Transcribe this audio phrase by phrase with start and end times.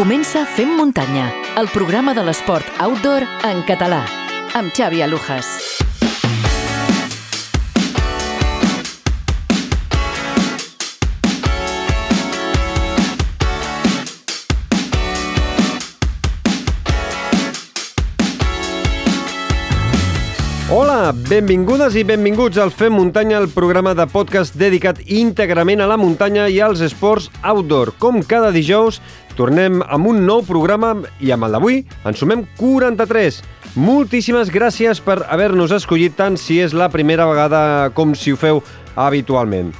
[0.00, 1.26] Comença Fem Muntanya,
[1.60, 4.00] el programa de l'esport outdoor en català,
[4.56, 5.50] amb Xavi Alujas.
[20.70, 25.96] Hola, benvingudes i benvinguts al Fem Muntanya, el programa de podcast dedicat íntegrament a la
[25.98, 27.90] muntanya i als esports outdoor.
[27.98, 29.00] Com cada dijous,
[29.40, 30.90] tornem amb un nou programa
[31.24, 33.38] i amb el d'avui en sumem 43.
[33.80, 37.62] Moltíssimes gràcies per haver-nos escollit tant si és la primera vegada
[37.96, 38.60] com si ho feu
[39.00, 39.72] habitualment.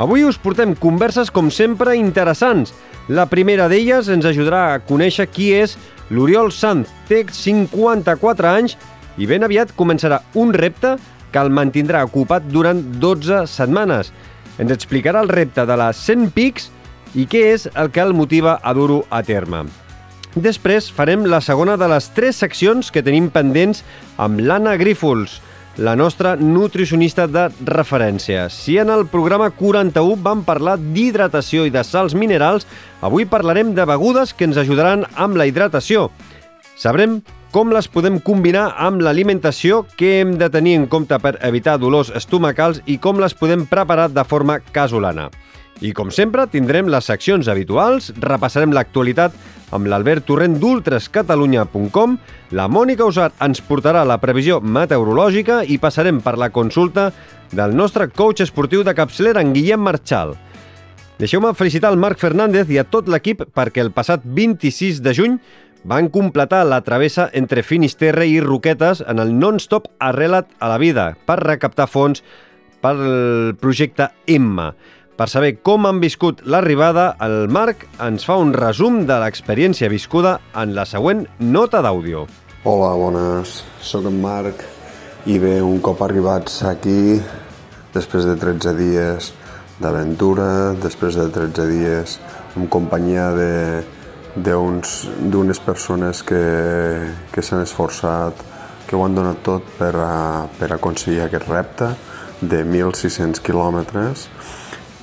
[0.00, 2.72] Avui us portem converses, com sempre, interessants.
[3.12, 5.76] La primera d'elles ens ajudarà a conèixer qui és
[6.08, 6.88] l'Oriol Sanz.
[7.10, 8.78] Té 54 anys
[9.20, 10.96] i ben aviat començarà un repte
[11.32, 14.08] que el mantindrà ocupat durant 12 setmanes.
[14.56, 16.72] Ens explicarà el repte de les 100 pics
[17.14, 19.66] i què és el que el motiva a dur-ho a terme.
[20.34, 23.82] Després farem la segona de les tres seccions que tenim pendents
[24.16, 25.40] amb l'Anna Grífols,
[25.76, 28.48] la nostra nutricionista de referència.
[28.48, 32.66] Si en el programa 41 vam parlar d'hidratació i de sals minerals,
[33.00, 36.10] avui parlarem de begudes que ens ajudaran amb la hidratació.
[36.76, 37.20] Sabrem
[37.52, 42.08] com les podem combinar amb l'alimentació, què hem de tenir en compte per evitar dolors
[42.16, 45.28] estomacals i com les podem preparar de forma casolana.
[45.82, 49.34] I com sempre, tindrem les seccions habituals, repassarem l'actualitat
[49.74, 52.14] amb l'Albert Torrent d'ultrascatalunya.com,
[52.54, 57.08] la Mònica Usat ens portarà la previsió meteorològica i passarem per la consulta
[57.50, 60.36] del nostre coach esportiu de capçalera, en Guillem Marchal.
[61.18, 65.36] Deixeu-me felicitar el Marc Fernández i a tot l'equip perquè el passat 26 de juny
[65.82, 71.12] van completar la travessa entre Finisterre i Roquetes en el non-stop Arrela't a la vida
[71.26, 72.22] per recaptar fons
[72.82, 74.72] pel projecte Emma.
[75.22, 80.32] Per saber com han viscut l'arribada, el Marc ens fa un resum de l'experiència viscuda
[80.58, 82.24] en la següent nota d'àudio.
[82.66, 83.52] Hola, bones.
[83.86, 84.64] Soc en Marc
[85.30, 87.20] i bé, un cop arribats aquí,
[87.94, 89.28] després de 13 dies
[89.78, 90.48] d'aventura,
[90.82, 92.16] després de 13 dies
[92.58, 93.52] en companyia de,
[94.34, 96.42] d'unes persones que,
[97.30, 98.42] que s'han esforçat,
[98.88, 101.92] que ho han donat tot per, a, per aconseguir aquest repte
[102.42, 104.26] de 1.600 quilòmetres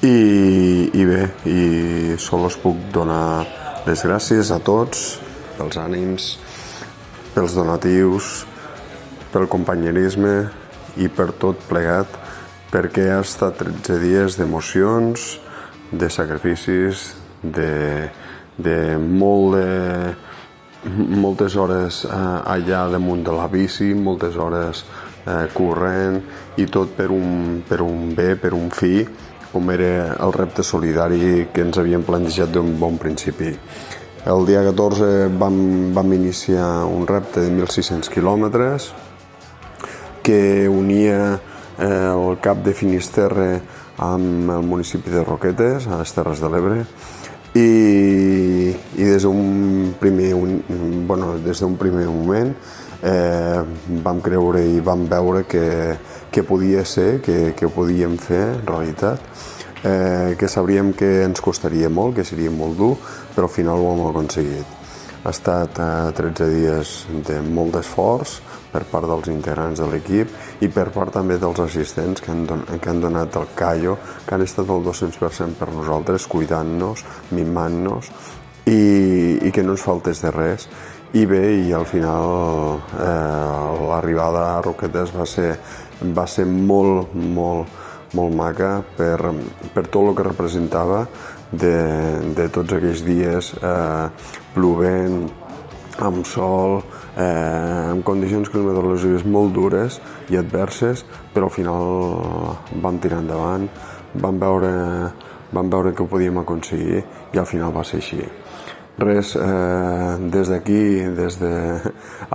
[0.02, 3.44] i, i bé, i sols puc donar
[3.88, 5.20] les gràcies a tots
[5.58, 6.30] pels ànims,
[7.36, 8.46] pels donatius,
[9.34, 10.36] pel companyerisme
[11.04, 12.16] i per tot plegat
[12.72, 15.30] perquè ha estat 13 dies d'emocions,
[15.92, 17.10] de sacrificis,
[17.44, 18.08] de,
[18.56, 20.16] de molt de,
[21.20, 24.86] moltes hores eh, allà damunt de la bici, moltes hores
[25.26, 26.22] eh, corrent
[26.62, 29.02] i tot per un, per un bé, per un fi,
[29.52, 33.54] com era el repte solidari que ens havíem plantejat d'un bon principi.
[34.30, 35.60] El dia 14 vam,
[35.96, 38.90] vam iniciar un repte de 1.600 quilòmetres
[40.22, 41.40] que unia
[41.80, 43.50] eh, el cap de Finisterre
[44.00, 46.84] amb el municipi de Roquetes, a les Terres de l'Ebre,
[47.58, 47.70] i,
[48.70, 50.60] i des d'un primer, un,
[51.08, 52.54] bueno, des d'un primer moment
[53.04, 53.62] eh,
[54.04, 55.98] vam creure i vam veure que,
[56.32, 59.24] que podia ser, que, que podíem fer en realitat,
[59.84, 62.96] eh, que sabríem que ens costaria molt, que seria molt dur,
[63.36, 64.78] però al final ho hem aconseguit.
[65.24, 66.96] Ha estat eh, 13 dies
[67.28, 68.40] de molt d'esforç
[68.70, 72.62] per part dels integrants de l'equip i per part també dels assistents que han, don
[72.70, 78.12] que han donat el callo, que han estat el 200% per nosaltres, cuidant-nos, mimant-nos
[78.70, 80.70] i, i que no ens faltés de res.
[81.12, 85.56] I bé, i al final eh, l'arribada a Roquetes va ser,
[86.14, 87.72] va ser molt, molt,
[88.14, 89.32] molt maca per,
[89.74, 91.00] per tot el que representava
[91.50, 91.74] de,
[92.38, 94.06] de tots aquells dies eh,
[94.54, 95.24] plovent,
[96.06, 96.78] amb sol,
[97.18, 99.98] eh, amb condicions climatològiques molt dures
[100.30, 101.02] i adverses,
[101.34, 101.90] però al final
[102.86, 103.66] vam tirar endavant,
[104.14, 104.76] vam veure,
[105.58, 107.02] vam veure que ho podíem aconseguir
[107.34, 108.22] i al final va ser així.
[109.00, 111.54] Res, eh, des d'aquí, des de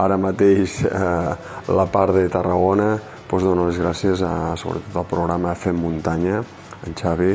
[0.01, 1.35] ara mateix eh,
[1.69, 2.95] la part de Tarragona,
[3.29, 6.41] doncs dono les gràcies a, sobretot al programa Fem Muntanya,
[6.87, 7.35] en Xavi,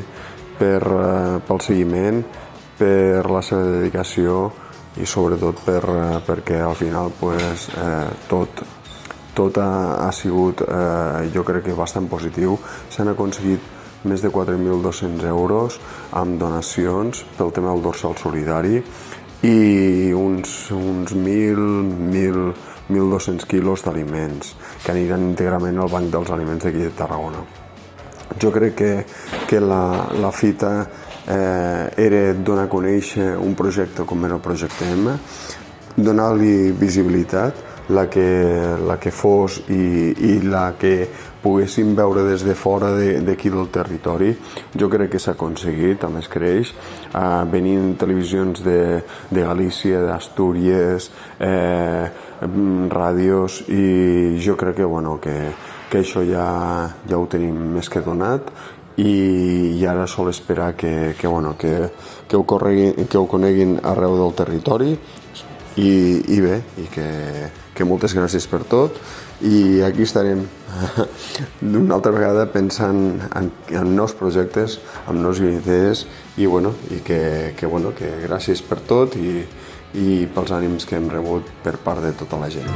[0.57, 2.23] per, eh, pel seguiment,
[2.79, 4.49] per la seva dedicació
[4.97, 8.63] i sobretot per, eh, perquè al final pues, eh, tot,
[9.37, 12.57] tot ha, ha sigut, eh, jo crec que bastant positiu.
[12.89, 13.77] S'han aconseguit
[14.07, 15.79] més de 4.200 euros
[16.15, 18.79] amb donacions pel tema del dorsal solidari
[19.45, 22.53] i uns, uns 1.000,
[22.89, 27.45] 1.200 quilos d'aliments que aniran íntegrament al Banc dels Aliments d'aquí de Tarragona.
[28.39, 28.91] Jo crec que,
[29.47, 30.73] que la, la fita
[31.27, 35.15] eh, era donar a conèixer un projecte com era el projecte M,
[35.95, 41.09] donar-li visibilitat, la que, la que fos i, i la que
[41.43, 44.31] poguéssim veure des de fora d'aquí de, del territori.
[44.77, 46.73] Jo crec que s'ha aconseguit, també es creix,
[47.13, 48.79] eh, venint televisions de,
[49.31, 51.09] de Galícia, d'Astúries,
[51.39, 52.09] eh,
[52.89, 55.37] ràdios, i jo crec que, bueno, que,
[55.89, 56.49] que això ja,
[57.07, 58.51] ja ho tenim més que donat.
[58.99, 61.87] I, i ara sol esperar que, que, bueno, que,
[62.27, 64.91] que, ho correguin, que ho coneguin arreu del territori.
[65.79, 65.91] I,
[66.35, 67.07] i bé, i que,
[67.71, 68.99] que moltes gràcies per tot.
[69.47, 70.43] I aquí estarem
[71.61, 74.79] una altra vegada pensant en, en nous projectes,
[75.09, 76.05] en nous idees
[76.37, 79.43] i, bueno, i que, que, bueno, que gràcies per tot i,
[79.97, 82.69] i pels ànims que hem rebut per part de tota la gent.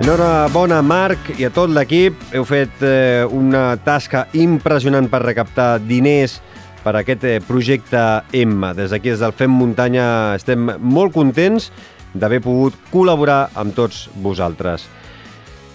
[0.00, 2.16] Enhorabona, Marc, i a tot l'equip.
[2.32, 6.38] Heu fet eh, una tasca impressionant per recaptar diners
[6.80, 8.00] per aquest eh, projecte
[8.32, 8.72] M.
[8.76, 10.06] Des d'aquí, des del Fem Muntanya,
[10.38, 11.68] estem molt contents
[12.14, 14.88] d'haver pogut col·laborar amb tots vosaltres.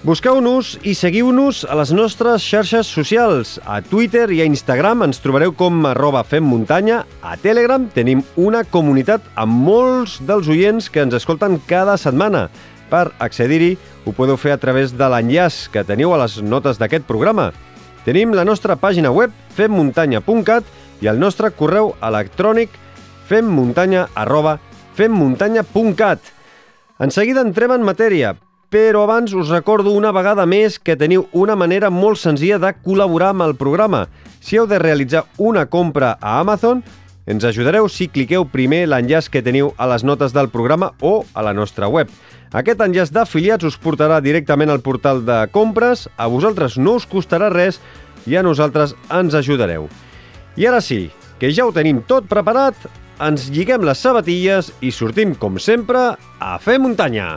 [0.05, 3.55] Busqueu-nos i seguiu-nos a les nostres xarxes socials.
[3.65, 6.99] A Twitter i a Instagram ens trobareu com arroba femmuntanya.
[7.25, 12.51] A Telegram tenim una comunitat amb molts dels oients que ens escolten cada setmana.
[12.93, 13.71] Per accedir-hi
[14.05, 17.49] ho podeu fer a través de l'enllaç que teniu a les notes d'aquest programa.
[18.05, 20.69] Tenim la nostra pàgina web femmuntanya.cat
[21.01, 22.77] i el nostre correu electrònic
[23.25, 24.59] femmuntanya arroba
[25.01, 26.21] femmuntanya.cat.
[27.01, 28.37] En seguida entrem en matèria,
[28.69, 33.31] però abans us recordo una vegada més que teniu una manera molt senzilla de col·laborar
[33.33, 34.05] amb el programa.
[34.41, 36.83] Si heu de realitzar una compra a Amazon,
[37.25, 41.41] ens ajudareu si cliqueu primer l'enllaç que teniu a les notes del programa o a
[41.45, 42.09] la nostra web.
[42.55, 47.49] Aquest enllaç d'afiliats us portarà directament al portal de compres, a vosaltres no us costarà
[47.51, 47.81] res
[48.25, 49.89] i a nosaltres ens ajudareu.
[50.55, 51.09] I ara sí,
[51.39, 52.77] que ja ho tenim tot preparat,
[53.19, 57.35] ens lliguem les sabatilles i sortim, com sempre, a fer muntanya!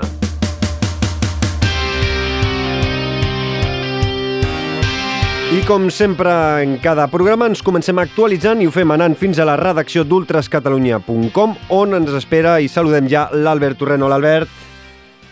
[5.49, 6.29] I com sempre
[6.61, 11.55] en cada programa ens comencem actualitzant i ho fem anant fins a la redacció d'ultrascatalunya.com
[11.73, 14.05] on ens espera i saludem ja l'Albert Torrent.
[14.05, 14.53] Hola, Albert.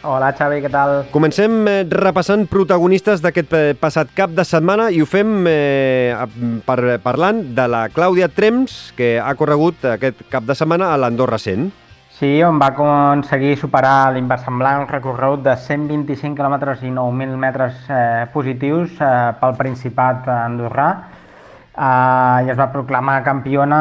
[0.09, 0.95] Hola, Xavi, què tal?
[1.13, 6.17] Comencem eh, repassant protagonistes d'aquest eh, passat cap de setmana i ho fem eh,
[6.65, 11.37] par parlant de la Clàudia Trems, que ha corregut aquest cap de setmana a l'Andorra
[11.37, 11.69] 100.
[12.17, 16.55] Sí, on va aconseguir superar l'inversemblant recorregut de 125 km
[16.89, 23.81] i 9.000 metres eh, positius eh, pel Principat andorrà eh, i es va proclamar campiona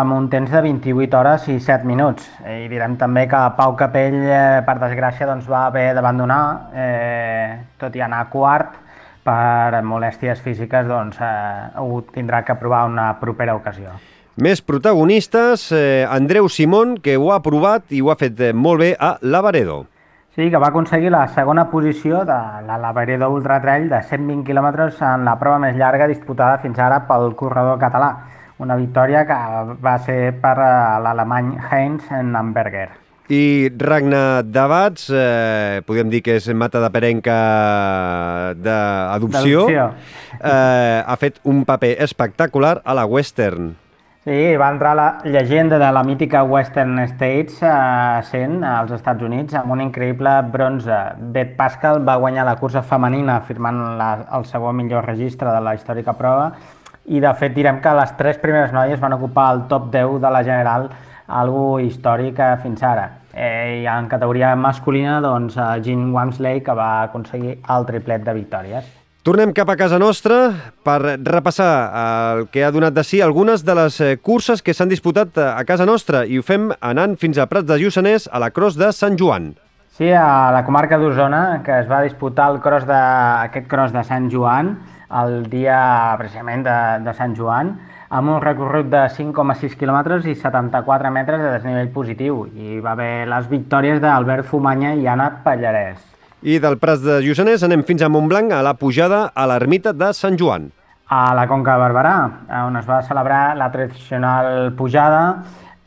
[0.00, 2.26] amb un temps de 28 hores i 7 minuts.
[2.42, 6.42] I direm també que Pau Capell, eh, per desgràcia, doncs, va haver d'abandonar,
[6.74, 7.46] eh,
[7.78, 8.74] tot i anar quart,
[9.22, 13.94] per molèsties físiques, doncs, eh, ho tindrà que provar una propera ocasió.
[14.36, 18.82] Més protagonistes, eh, Andreu Simón, que ho ha provat i ho ha fet eh, molt
[18.82, 19.86] bé a Lavaredo.
[20.36, 22.36] Sí, que va aconseguir la segona posició de
[22.66, 26.98] la Lavaredo Ultra Trail de 120 km en la prova més llarga disputada fins ara
[27.08, 28.10] pel corredor català.
[28.60, 29.38] Una victòria que
[29.80, 30.68] va ser per eh,
[31.06, 32.90] l'alemany Heinz Namberger.
[33.32, 37.38] I Ragnar Davats, eh, podríem dir que és mata de perenca
[38.60, 43.72] d'adopció, eh, ha fet un paper espectacular a la Western.
[44.26, 49.54] Sí, va entrar la llegenda de la mítica Western States a 100 als Estats Units
[49.54, 50.96] amb un increïble bronze.
[51.36, 55.76] Beth Pascal va guanyar la cursa femenina firmant la, el segon millor registre de la
[55.78, 56.50] històrica prova
[57.06, 60.34] i de fet direm que les tres primeres noies van ocupar el top 10 de
[60.34, 60.90] la general,
[61.28, 63.08] algo històric fins ara.
[63.30, 65.54] Eh, I en categoria masculina, doncs,
[65.86, 69.05] Jean Wamsley, que va aconseguir el triplet de victòries.
[69.26, 70.36] Tornem cap a casa nostra
[70.86, 74.92] per repassar el que ha donat de si algunes de les eh, curses que s'han
[74.92, 78.38] disputat eh, a casa nostra i ho fem anant fins a Prats de Lluçanès a
[78.38, 79.50] la Cros de Sant Joan.
[79.98, 83.02] Sí, a la comarca d'Osona, que es va disputar el cross de,
[83.50, 84.76] aquest cross de Sant Joan
[85.24, 85.82] el dia
[86.22, 87.74] precisament de, de Sant Joan,
[88.06, 92.44] amb un recorregut de 5,6 km i 74 metres de desnivell positiu.
[92.54, 96.14] I va haver les victòries d'Albert Fumanya i Anna Pallarès.
[96.44, 100.10] I del Prats de Lluçanès anem fins a Montblanc, a la pujada a l'ermita de
[100.12, 100.68] Sant Joan.
[101.08, 102.16] A la Conca de Barberà,
[102.66, 105.22] on es va celebrar la tradicional pujada,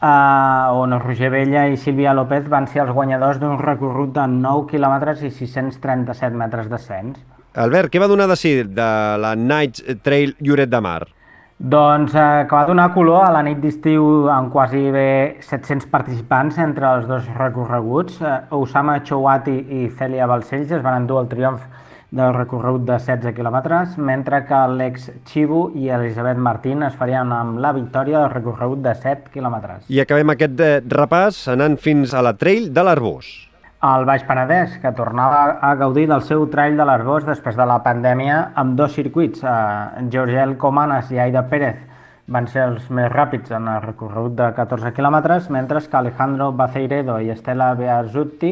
[0.02, 4.66] eh, on Roger Vella i Sílvia López van ser els guanyadors d'un recorregut de 9
[4.72, 7.20] km i 637 metres d'ascens.
[7.54, 8.90] Albert, què va donar de si de
[9.22, 11.04] la Night Trail Lloret de Mar?
[11.60, 16.56] Doncs eh, que va donar color a la nit d'estiu amb quasi bé 700 participants
[16.64, 18.22] entre els dos recorreguts.
[18.24, 21.66] Eh, Osama Chouati i Celia Balcells es van endur el triomf
[22.16, 27.60] del recorregut de 16 quilòmetres, mentre que l'ex Chibu i Elisabet Martín es farien amb
[27.60, 29.84] la victòria del recorregut de 7 quilòmetres.
[29.92, 33.49] I acabem aquest eh, repàs anant fins a la Trail de l'Arbós.
[33.80, 37.78] El Baix Penedès, que tornava a gaudir del seu trail de l'Arbós després de la
[37.80, 39.40] pandèmia amb dos circuits.
[39.40, 41.78] Eh, Georgiel Comanes i Aida Pérez
[42.28, 47.22] van ser els més ràpids en el recorregut de 14 quilòmetres, mentre que Alejandro Baceiredo
[47.24, 48.52] i Estela Beazutti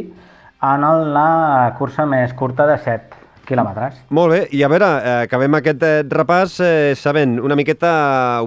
[0.63, 3.99] en la cursa més curta de 7 quilòmetres.
[4.07, 7.91] Molt bé, i a veure, eh, acabem aquest eh, repàs eh, sabent una miqueta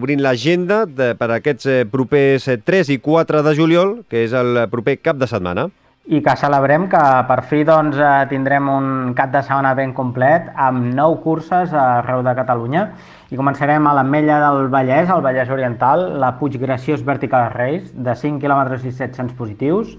[0.01, 4.65] obrint l'agenda per aquests eh, propers eh, 3 i 4 de juliol, que és el
[4.73, 5.69] proper cap de setmana.
[6.11, 10.49] I que celebrem que per fi doncs, eh, tindrem un cap de setmana ben complet
[10.59, 12.83] amb nou curses arreu de Catalunya
[13.31, 18.17] i començarem a l'Ametlla del Vallès, al Vallès Oriental, la Puig Graciós Vertical Race, de
[18.25, 19.95] 5 km i 700 positius,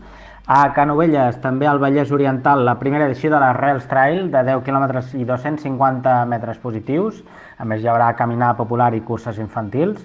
[0.51, 4.65] a Canovelles, també al Vallès Oriental, la primera edició de la Rails Trail de 10
[4.67, 7.23] km i 250 metres positius.
[7.57, 10.03] A més, hi haurà caminar popular i curses infantils.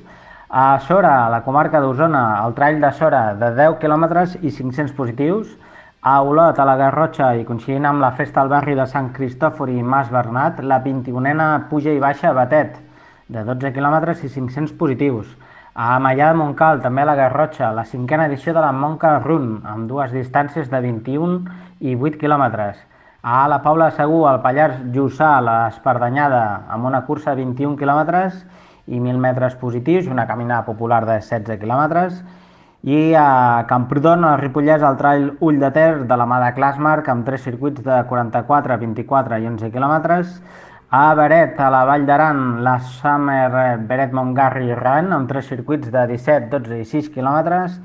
[0.48, 4.04] A Sora, a la comarca d'Osona, el Trail de Sora de 10 km
[4.42, 5.56] i 500 positius.
[6.08, 9.72] A Olot, a la Garrotxa, i coincidint amb la festa al barri de Sant Cristòfor
[9.72, 12.76] i Mas Bernat, la 21a puja i baixa Batet,
[13.26, 15.32] de 12 km i 500 positius.
[15.74, 19.50] A Maià de Montcal, també a la Garrotxa, la cinquena edició de la Monca Run,
[19.66, 21.40] amb dues distàncies de 21
[21.80, 22.78] i 8 quilòmetres.
[23.26, 28.44] A la Paula Segur, al Pallars Jussà, l'Espardanyada, amb una cursa de 21 quilòmetres
[28.86, 32.22] i 1.000 metres positius, una caminada popular de 16 quilòmetres.
[32.86, 37.08] I a Camprodon, a Ripollès, el trail Ull de Ter de la mà de Clasmark,
[37.10, 40.36] amb tres circuits de 44, 24 i 11 quilòmetres.
[40.94, 46.04] A Beret, a la Vall d'Aran, la Summer Beret Montgarri Run, amb tres circuits de
[46.12, 47.80] 17, 12 i 6 quilòmetres.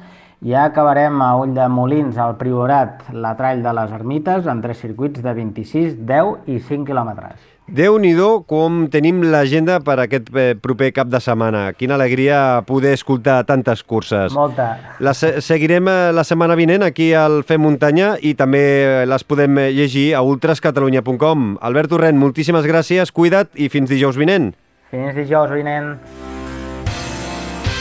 [0.45, 4.85] I acabarem a Ull de Molins, al Priorat, la Trall de les Ermites, amb tres
[4.85, 8.13] circuits de 26, 10 i 5 quilòmetres déu nhi
[8.47, 11.73] com tenim l'agenda per aquest eh, proper cap de setmana.
[11.73, 14.33] Quina alegria poder escoltar tantes curses.
[14.33, 14.97] Molta.
[14.99, 20.13] Les seguirem eh, la setmana vinent aquí al Fem Muntanya i també les podem llegir
[20.15, 21.57] a ultrascatalunya.com.
[21.61, 24.53] Albert Torrent, moltíssimes gràcies, cuida't i fins dijous vinent.
[24.91, 25.95] Fins dijous vinent.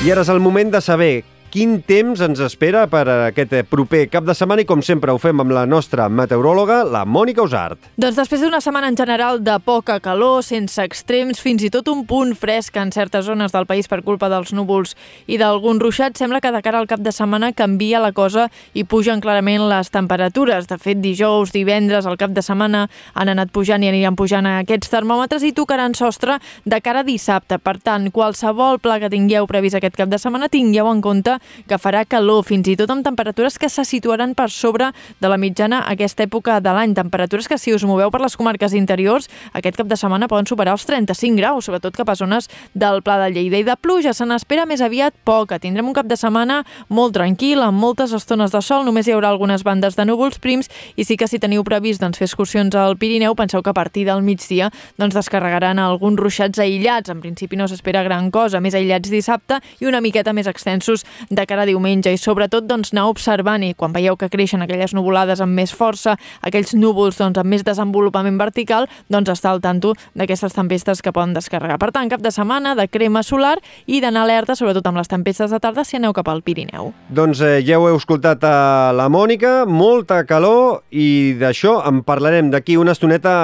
[0.01, 4.23] I ara és el moment de saber quin temps ens espera per aquest proper cap
[4.23, 7.89] de setmana i com sempre ho fem amb la nostra meteoròloga, la Mònica Usart.
[7.99, 12.05] Doncs després d'una setmana en general de poca calor, sense extrems, fins i tot un
[12.07, 14.95] punt fresc en certes zones del país per culpa dels núvols
[15.27, 18.87] i d'algun ruixat, sembla que de cara al cap de setmana canvia la cosa i
[18.87, 20.71] pugen clarament les temperatures.
[20.71, 24.95] De fet, dijous, divendres, al cap de setmana han anat pujant i aniran pujant aquests
[24.95, 27.59] termòmetres i tocaran sostre de cara a dissabte.
[27.59, 31.79] Per tant, qualsevol pla que tingueu previst aquest cap de setmana, tingueu en compte que
[31.79, 35.83] farà calor, fins i tot amb temperatures que se situaran per sobre de la mitjana
[35.89, 36.95] aquesta època de l'any.
[36.95, 40.75] Temperatures que, si us moveu per les comarques interiors, aquest cap de setmana poden superar
[40.77, 43.61] els 35 graus, sobretot cap a zones del Pla de Lleida.
[43.61, 45.59] I de pluja se n'espera més aviat poca.
[45.59, 49.31] Tindrem un cap de setmana molt tranquil, amb moltes estones de sol, només hi haurà
[49.31, 52.97] algunes bandes de núvols prims i sí que si teniu previst doncs, fer excursions al
[53.01, 57.11] Pirineu, penseu que a partir del migdia doncs, descarregaran alguns ruixats aïllats.
[57.11, 61.47] En principi no s'espera gran cosa, més aïllats dissabte i una miqueta més extensos de
[61.47, 65.41] cara a diumenge i sobretot doncs, anar observant i quan veieu que creixen aquelles nuvolades
[65.41, 70.57] amb més força, aquells núvols doncs, amb més desenvolupament vertical, doncs estar al tanto d'aquestes
[70.57, 71.79] tempestes que poden descarregar.
[71.79, 73.57] Per tant, cap de setmana de crema solar
[73.87, 76.91] i d'anar alerta, sobretot amb les tempestes de tarda, si aneu cap al Pirineu.
[77.15, 82.51] Doncs eh, ja ho heu escoltat a la Mònica, molta calor i d'això en parlarem
[82.51, 83.37] d'aquí una estoneta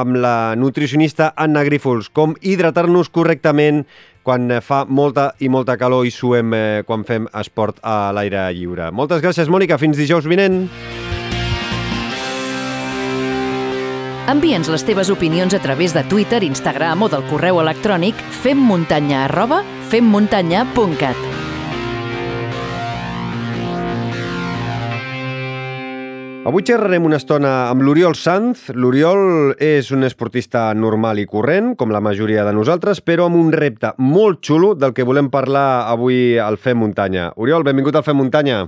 [0.00, 3.84] amb la nutricionista Anna Grífols, com hidratar-nos correctament
[4.30, 8.92] quan fa molta i molta calor i suem eh, quan fem esport a l'aire lliure.
[8.94, 9.78] Moltes gràcies, Mònica.
[9.80, 10.62] Fins dijous vinent.
[14.30, 19.64] Envia'ns les teves opinions a través de Twitter, Instagram o del correu electrònic femmuntanya arroba
[19.90, 21.49] femmuntanya.cat.
[26.40, 28.70] Avui xerrarem una estona amb l'Oriol Sanz.
[28.72, 33.50] L'Oriol és un esportista normal i corrent, com la majoria de nosaltres, però amb un
[33.52, 37.26] repte molt xulo del que volem parlar avui al Fem Muntanya.
[37.36, 38.62] Oriol, benvingut al Fem Muntanya.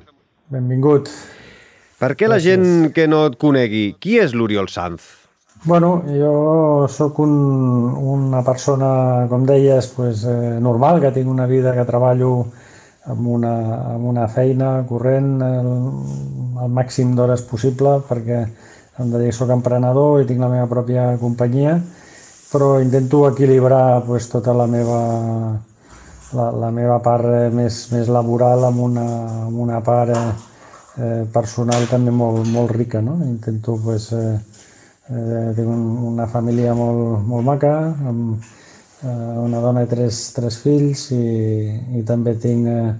[0.52, 1.08] Benvingut.
[1.96, 5.08] Per què la gent que no et conegui, qui és l'Oriol Sanz?
[5.64, 7.32] Bueno, jo sóc un,
[8.12, 8.92] una persona,
[9.32, 12.50] com deies, pues, eh, normal, que tinc una vida que treballo
[13.10, 13.54] amb una,
[13.94, 15.70] amb una feina corrent el,
[16.62, 21.78] el màxim d'hores possible perquè em dedico, soc emprenedor i tinc la meva pròpia companyia,
[22.52, 25.00] però intento equilibrar pues, tota la meva,
[26.36, 29.06] la, la meva part eh, més, més laboral amb una,
[29.48, 30.24] amb una part eh,
[30.98, 33.00] eh, personal també molt, molt rica.
[33.00, 33.16] No?
[33.24, 34.36] Intento pues, eh,
[35.12, 35.80] Eh, tinc un,
[36.12, 37.72] una família molt, molt maca,
[38.06, 38.44] amb
[39.02, 41.18] una dona i tres, tres fills i,
[41.98, 42.92] i també tinc eh,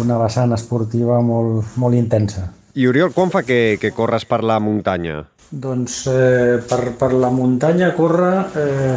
[0.00, 2.48] una vessant esportiva molt, molt intensa.
[2.76, 5.22] I Oriol, quan fa que, que corres per la muntanya?
[5.50, 8.96] Doncs eh, per, per la muntanya córrer eh,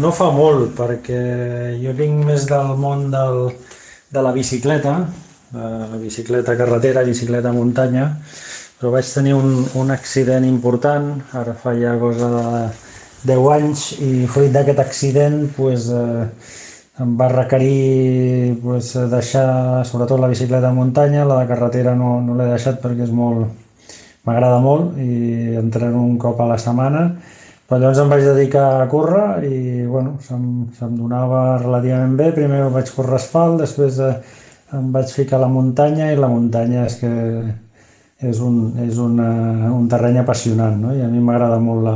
[0.00, 1.20] no fa molt, perquè
[1.82, 3.50] jo vinc més del món del,
[4.14, 4.94] de la bicicleta,
[5.50, 8.04] la bicicleta carretera, bicicleta muntanya,
[8.78, 12.44] però vaig tenir un, un accident important, ara fa ja cosa de
[13.26, 16.28] 10 anys, i fruit d'aquest accident pues, eh,
[17.00, 22.36] em va requerir pues, deixar sobretot la bicicleta de muntanya, la de carretera no, no
[22.36, 23.48] l'he deixat perquè és molt,
[24.24, 27.04] m'agrada molt i entreno un cop a la setmana,
[27.68, 32.64] però llavors em vaig dedicar a córrer i bueno, se'm, se'm donava relativament bé, primer
[32.72, 34.14] vaig córrer asfalt, després eh,
[34.76, 37.12] em vaig ficar a la muntanya i la muntanya és que
[38.20, 39.30] és un, és una,
[39.72, 40.96] un terreny apassionant, no?
[40.96, 41.94] i a mi m'agrada molt la,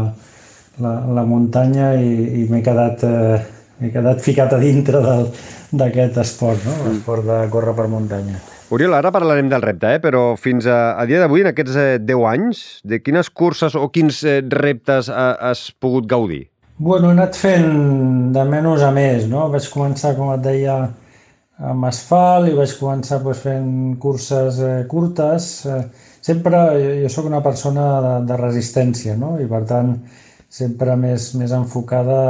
[0.83, 5.03] la, la muntanya i, i m'he quedat, eh, quedat ficat a dintre
[5.75, 6.75] d'aquest esport, no?
[6.89, 8.41] l'esport de córrer per muntanya.
[8.75, 10.01] Oriol, ara parlarem del repte, eh?
[10.03, 13.87] però fins a, a dia d'avui, en aquests eh, 10 anys, de quines curses o
[13.93, 16.47] quins eh, reptes ha, has pogut gaudir?
[16.77, 19.45] Bueno, he anat fent de menys a més, no?
[19.53, 20.79] Vaig començar, com et deia,
[21.71, 25.51] amb asfalt i vaig començar pues, fent curses eh, curtes.
[25.71, 25.85] Eh,
[26.25, 29.37] sempre jo, jo sóc una persona de, de resistència, no?
[29.39, 29.95] I per tant,
[30.55, 32.21] sempre més, més enfocada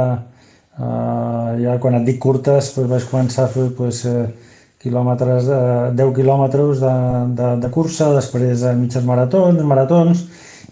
[0.79, 4.25] eh, ja quan et dic curtes pues, vaig començar a fer pues, eh,
[4.81, 5.59] quilòmetres, de,
[5.97, 6.95] 10 quilòmetres de,
[7.37, 10.25] de, de cursa, després a mitges maratons, maratons,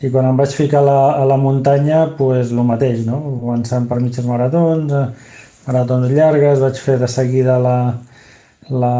[0.03, 3.21] i quan em vaig ficar a la, a la muntanya, pues, el mateix, no?
[3.41, 4.93] començant per mitges maratons,
[5.67, 7.77] maratons llargues, vaig fer de seguida la,
[8.69, 8.93] la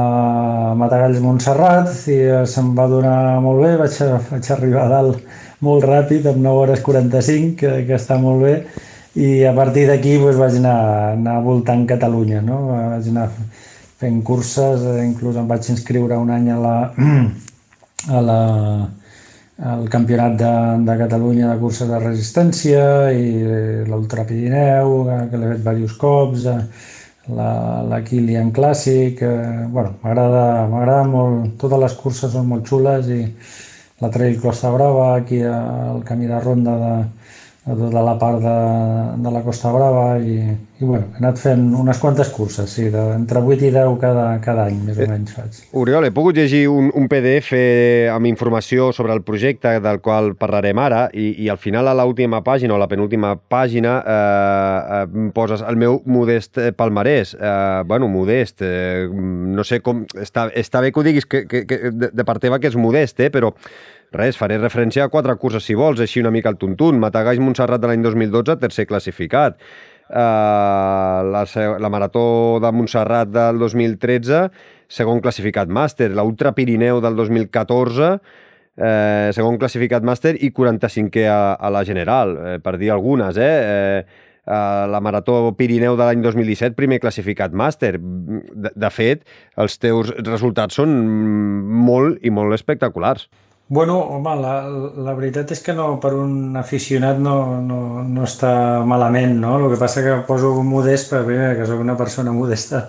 [0.80, 2.20] Matagalls Montserrat i
[2.50, 3.98] se'm va donar molt bé, vaig,
[4.32, 8.56] vaig arribar a dalt molt ràpid, amb 9 hores 45, que, que està molt bé,
[9.20, 10.80] i a partir d'aquí pues, vaig anar,
[11.14, 12.60] anar voltant Catalunya, no?
[12.74, 13.28] vaig anar
[14.02, 16.76] fent curses, eh, inclús em vaig inscriure un any a la,
[18.18, 18.40] a la,
[19.74, 20.54] al Campionat de,
[20.88, 23.30] de Catalunya de curses de resistència i
[23.88, 24.98] l'Ultra Pirineu,
[25.30, 26.60] que l'he fet diversos cops, eh,
[27.38, 27.52] la,
[27.88, 33.22] la Kilian Clàssic, eh, bueno, m'agrada molt, totes les curses són molt xules i
[34.00, 36.94] la Trail Costa Brava, aquí al camí de ronda de,
[37.66, 38.54] de tota la part de,
[39.24, 43.04] de la Costa Brava i, i bueno, he anat fent unes quantes curses, sí, de,
[43.16, 45.62] entre 8 i 10 cada, cada any, més o menys faig.
[45.80, 47.56] Oriol, he pogut llegir un, un PDF
[48.12, 52.44] amb informació sobre el projecte del qual parlarem ara i, i al final a l'última
[52.44, 57.32] pàgina o la penúltima pàgina eh, eh, poses el meu modest palmarès.
[57.40, 60.04] Eh, bueno, modest, eh, no sé com...
[60.20, 62.76] Està, està bé que ho diguis que, que, que de, de part teva que és
[62.76, 63.56] modest, eh, però
[64.14, 67.00] Res, faré referència a quatre curses, si vols, així una mica al tuntun.
[67.02, 69.58] Matagalls Montserrat de l'any 2012, tercer classificat.
[70.04, 71.42] Uh, la,
[71.82, 74.46] la Marató de Montserrat del 2013,
[74.94, 76.12] segon classificat màster.
[76.14, 78.12] l'Ultra Pirineu del 2014,
[78.78, 83.56] eh, segon classificat màster i 45è a, a la general, eh, per dir algunes, eh?
[83.64, 87.94] eh Uh, la Marató Pirineu de l'any 2017, primer classificat màster.
[87.96, 89.22] De, de fet,
[89.56, 90.92] els teus resultats són
[91.88, 93.30] molt i molt espectaculars.
[93.76, 94.52] Bueno, home, la,
[95.06, 98.52] la veritat és que no, per un aficionat no, no, no està
[98.86, 99.56] malament, no?
[99.58, 102.84] El que passa que poso modest perquè que sóc una persona modesta,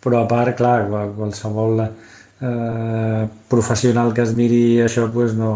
[0.00, 0.86] però a part, clar,
[1.18, 5.52] qualsevol eh, professional que es miri això pues no,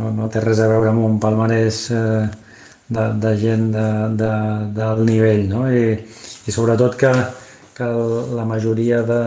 [0.00, 2.24] no, no té res a veure amb un palmarès eh,
[2.98, 3.86] de, de gent de,
[4.24, 4.32] de,
[4.80, 5.68] del nivell, no?
[5.70, 7.14] I, i sobretot que,
[7.78, 7.92] que
[8.40, 9.22] la majoria de,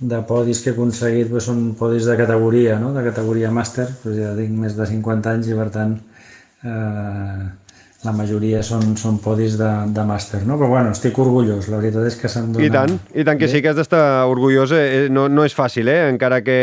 [0.00, 2.92] de podis que he aconseguit doncs, són podis de categoria, no?
[2.94, 5.96] de categoria màster, doncs ja tinc més de 50 anys i per tant
[6.62, 7.48] eh,
[8.06, 10.54] la majoria són, són podis de, de màster, no?
[10.60, 12.62] però bueno, estic orgullós, la veritat és que se'm dona...
[12.62, 15.08] I tant, i tant que sí que has d'estar orgullós, eh?
[15.10, 16.04] no, no és fàcil, eh?
[16.12, 16.60] encara que,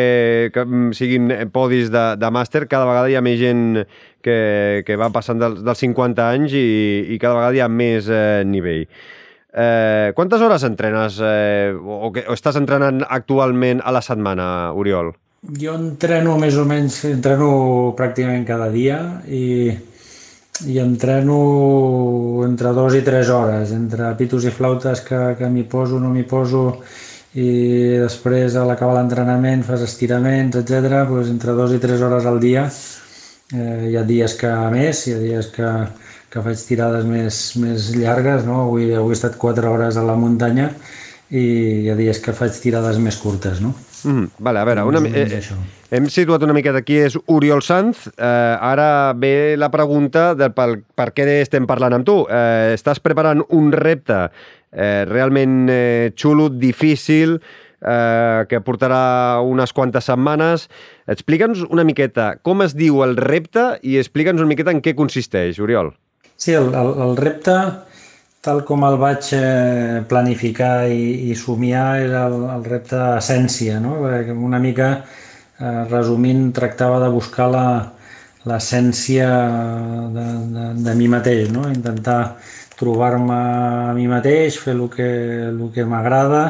[0.55, 0.63] que
[0.95, 3.83] siguin podis de, de màster, cada vegada hi ha més gent
[4.23, 4.39] que,
[4.87, 6.65] que va passant dels, dels 50 anys i,
[7.11, 8.87] i cada vegada hi ha més eh, nivell.
[9.57, 15.13] Eh, quantes hores entrenes eh, o, que, o estàs entrenant actualment a la setmana, Oriol?
[15.45, 17.47] Jo entreno més o menys, entreno
[17.95, 18.97] pràcticament cada dia
[19.31, 19.71] i,
[20.67, 21.37] i entreno
[22.43, 26.25] entre dos i tres hores, entre pitos i flautes que, que m'hi poso, no m'hi
[26.27, 26.65] poso
[27.35, 31.05] i després a l'acabar l'entrenament fas estiraments, etc.
[31.07, 32.67] Doncs entre dos i tres hores al dia.
[33.55, 35.71] Eh, hi ha dies que més, hi ha dies que,
[36.35, 38.65] que faig tirades més, més llargues, no?
[38.65, 40.67] Avui, avui he estat 4 hores a la muntanya
[41.31, 41.43] i
[41.85, 43.71] hi ha dies que faig tirades més curtes, no?
[44.03, 45.39] Mm, vale, a veure, una, eh,
[45.95, 48.09] hem situat una miqueta aquí, és Oriol Sanz.
[48.11, 52.19] Eh, ara ve la pregunta de pel, per què estem parlant amb tu.
[52.27, 57.39] Eh, estàs preparant un repte eh, realment eh, xulo, difícil,
[57.79, 60.67] eh, que portarà unes quantes setmanes.
[61.07, 65.63] Explica'ns una miqueta com es diu el repte i explica'ns una miqueta en què consisteix,
[65.63, 65.95] Oriol.
[66.37, 67.55] Sí, el, el, el repte,
[68.45, 73.97] tal com el vaig eh, planificar i, i somiar, era el, el repte essència, no?
[74.03, 74.89] Perquè Una mica,
[75.59, 77.67] eh, resumint, tractava de buscar la
[78.45, 79.27] l'essència
[80.13, 81.65] de, de, de mi mateix, no?
[81.71, 82.37] Intentar
[82.77, 83.37] trobar-me
[83.89, 85.07] a mi mateix, fer el que,
[85.49, 86.43] el que m'agrada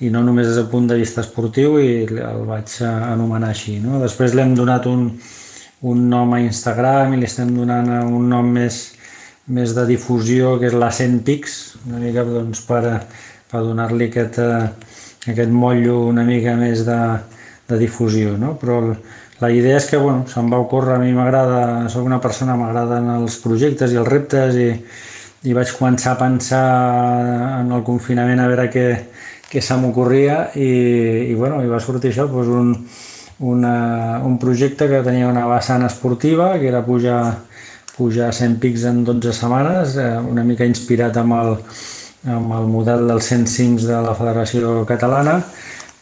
[0.00, 3.78] i no només des del punt de vista esportiu i el vaig eh, anomenar així.
[3.84, 4.00] No?
[4.02, 5.08] Després li hem donat un,
[5.92, 8.95] un nom a Instagram i li estem donant un nom més,
[9.46, 11.56] més de difusió que és la 100 pics,
[11.86, 12.82] una mica doncs, per,
[13.50, 16.98] per donar-li aquest, eh, aquest motllo una mica més de,
[17.68, 18.34] de difusió.
[18.40, 18.56] No?
[18.60, 18.80] Però
[19.40, 23.10] la idea és que bueno, se'm va ocórrer, a mi m'agrada, sóc una persona, m'agraden
[23.18, 24.70] els projectes i els reptes i,
[25.46, 26.66] i vaig començar a pensar
[27.60, 28.86] en el confinament a veure què,
[29.46, 30.70] què se m'ocorria i,
[31.30, 32.72] i, bueno, i va sortir això, doncs un,
[33.52, 33.76] una,
[34.26, 37.20] un projecte que tenia una vessant esportiva, que era pujar,
[37.96, 41.56] pujar 100 pics en 12 setmanes, eh, una mica inspirat amb el,
[42.36, 45.38] amb el model dels 100 cims de la Federació Catalana,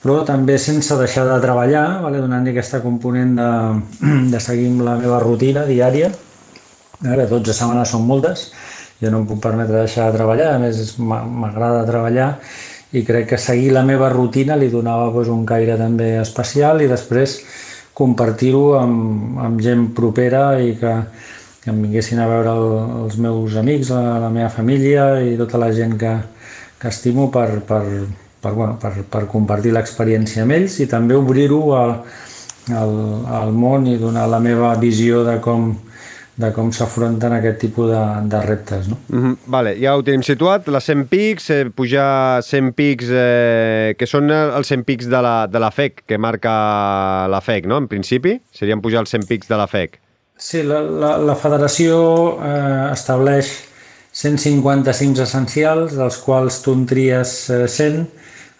[0.05, 2.21] però també sense deixar de treballar, vale?
[2.21, 3.51] donant-li aquesta component de,
[4.35, 6.11] de seguir amb la meva rutina diària.
[7.05, 8.49] Ara, 12 setmanes són moltes,
[9.01, 12.31] jo no em puc permetre deixar de treballar, a més és- m'a- m'agrada treballar
[12.95, 16.87] i crec que seguir la meva rutina li donava doncs, un caire també especial i
[16.87, 17.41] després
[17.95, 20.93] compartir-ho amb, amb gent propera i que,
[21.65, 22.67] que em vinguessin a veure el,
[23.05, 26.13] els meus amics, la, la meva família i tota la gent que,
[26.81, 27.83] que estimo per, per,
[28.45, 31.97] per, bueno, per, per compartir l'experiència amb ells i també obrir-ho al,
[32.77, 32.95] al,
[33.41, 35.73] al món i donar la meva visió de com,
[36.37, 38.93] de com s'afronten aquest tipus de, de reptes.
[38.93, 39.01] No?
[39.09, 39.37] Mm -hmm.
[39.57, 44.31] Vale, ja ho tenim situat, les 100 pics, eh, pujar 100 pics, eh, que són
[44.31, 48.41] els 100 pics de la, de la FEC, que marca la FEC, no?, en principi?
[48.53, 50.04] Serien pujar els 100 pics de la FEC.
[50.37, 51.97] Sí, la, la, la federació
[52.43, 53.53] eh, estableix
[54.15, 58.03] 150 cims essencials, dels quals tu en tries eh, 100,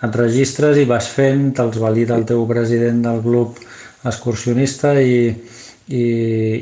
[0.05, 3.59] et registres i vas fent, te'ls valida el teu president del club
[4.05, 5.31] excursionista i,
[5.89, 6.03] i,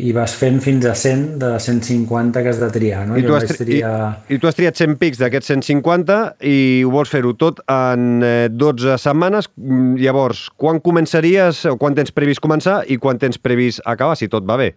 [0.09, 3.03] i vas fent fins a 100 de 150 que has de triar.
[3.09, 3.18] No?
[3.18, 3.96] I, tu has, tri- triar...
[4.29, 6.16] i, I tu has triat 100 pics d'aquests 150
[6.48, 9.51] i ho vols fer-ho tot en eh, 12 setmanes.
[9.59, 14.31] Mm, Llavors, quan començaries, o quan tens previst començar i quan tens previst acabar, si
[14.33, 14.72] tot va bé?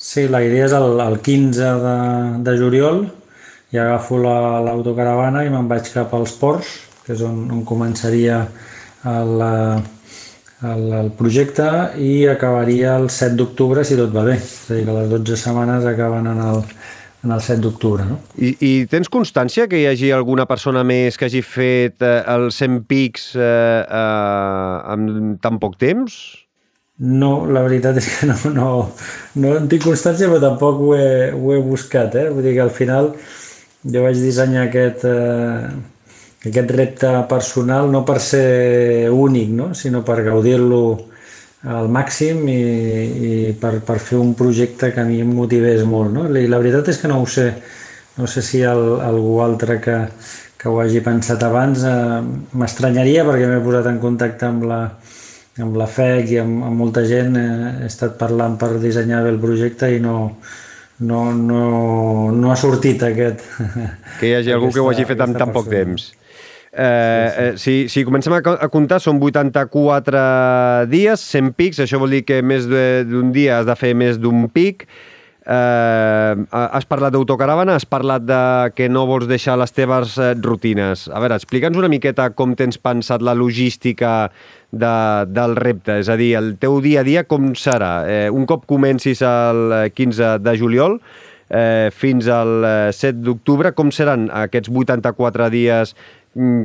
[0.00, 1.96] Sí, la idea és el, el 15 de,
[2.46, 3.02] de juliol
[3.70, 6.70] i agafo la- l'autocaravana i me'n vaig cap als ports,
[7.04, 8.38] que és on, on començaria
[9.10, 11.68] el, el, el projecte
[12.00, 14.38] i acabaria el 7 d'octubre si tot va bé.
[14.40, 16.62] És a dir, que les 12 setmanes acaben en el,
[17.28, 18.08] en el 7 d'octubre.
[18.08, 18.18] No?
[18.40, 22.56] I, I tens constància que hi hagi alguna persona més que hagi fet eh, els
[22.64, 23.44] 100 pics eh,
[23.84, 26.16] eh, en tan poc temps?
[27.00, 28.70] No, la veritat és que no, no,
[29.40, 32.16] no en tinc constància, però tampoc ho he, ho he buscat.
[32.20, 32.26] Eh?
[32.28, 33.14] Vull dir que al final
[33.88, 39.70] jo vaig dissenyar aquest, eh, aquest repte personal no per ser únic, no?
[39.72, 40.82] sinó per gaudir-lo
[41.72, 46.12] al màxim i, i per, per fer un projecte que a mi em motivés molt.
[46.12, 46.26] No?
[46.36, 47.48] I la veritat és que no ho sé.
[48.20, 49.96] No sé si el, algú altre que,
[50.60, 52.20] que ho hagi pensat abans eh,
[52.60, 54.82] m'estranyaria perquè m'he posat en contacte amb la,
[55.62, 57.50] amb la FEC i amb, amb molta gent eh,
[57.82, 60.16] he estat parlant per dissenyar bé el projecte i no,
[61.00, 63.44] no, no, no ha sortit aquest...
[64.20, 66.10] Que hi hagi algú que ho hagi aquesta- fet aquesta tan poc temps.
[66.70, 70.20] Eh, eh, si, si comencem a, a comptar, són 84
[70.90, 74.46] dies, 100 pics, això vol dir que més d'un dia has de fer més d'un
[74.54, 74.86] pic.
[75.50, 78.42] Eh, has parlat d'autocaravana, has parlat de
[78.76, 81.08] que no vols deixar les teves eh, rutines.
[81.10, 84.12] A veure, explica'ns una miqueta com tens pensat la logística
[84.70, 84.92] de,
[85.26, 87.90] del repte, és a dir, el teu dia a dia com serà?
[88.06, 91.00] Eh, un cop comencis el eh, 15 de juliol,
[91.50, 95.96] eh, fins al eh, 7 d'octubre, com seran aquests 84 dies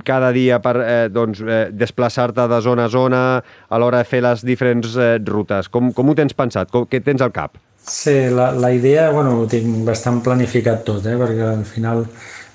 [0.06, 4.22] cada dia per eh, doncs, eh, desplaçar-te de zona a zona a l'hora de fer
[4.22, 5.70] les diferents eh, rutes?
[5.74, 6.70] Com, com ho tens pensat?
[6.72, 7.58] Com, què tens al cap?
[7.86, 12.06] Sí, la, la idea, bueno, ho tinc bastant planificat tot, eh, perquè al final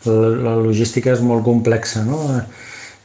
[0.07, 2.23] la, la logística és molt complexa, no?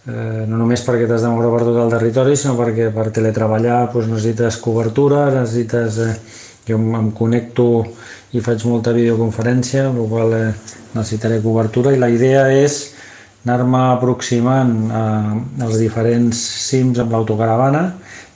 [0.06, 3.88] Eh, no només perquè t'has de moure per tot el territori, sinó perquè per teletreballar
[3.94, 6.02] doncs, necessites cobertura, necessites...
[6.02, 7.68] Eh, jo em, em connecto
[8.34, 10.52] i faig molta videoconferència, amb la qual eh,
[10.96, 12.95] necessitaré cobertura i la idea és
[13.46, 15.06] anar-me aproximant a,
[15.66, 17.86] als diferents cims amb l'autocaravana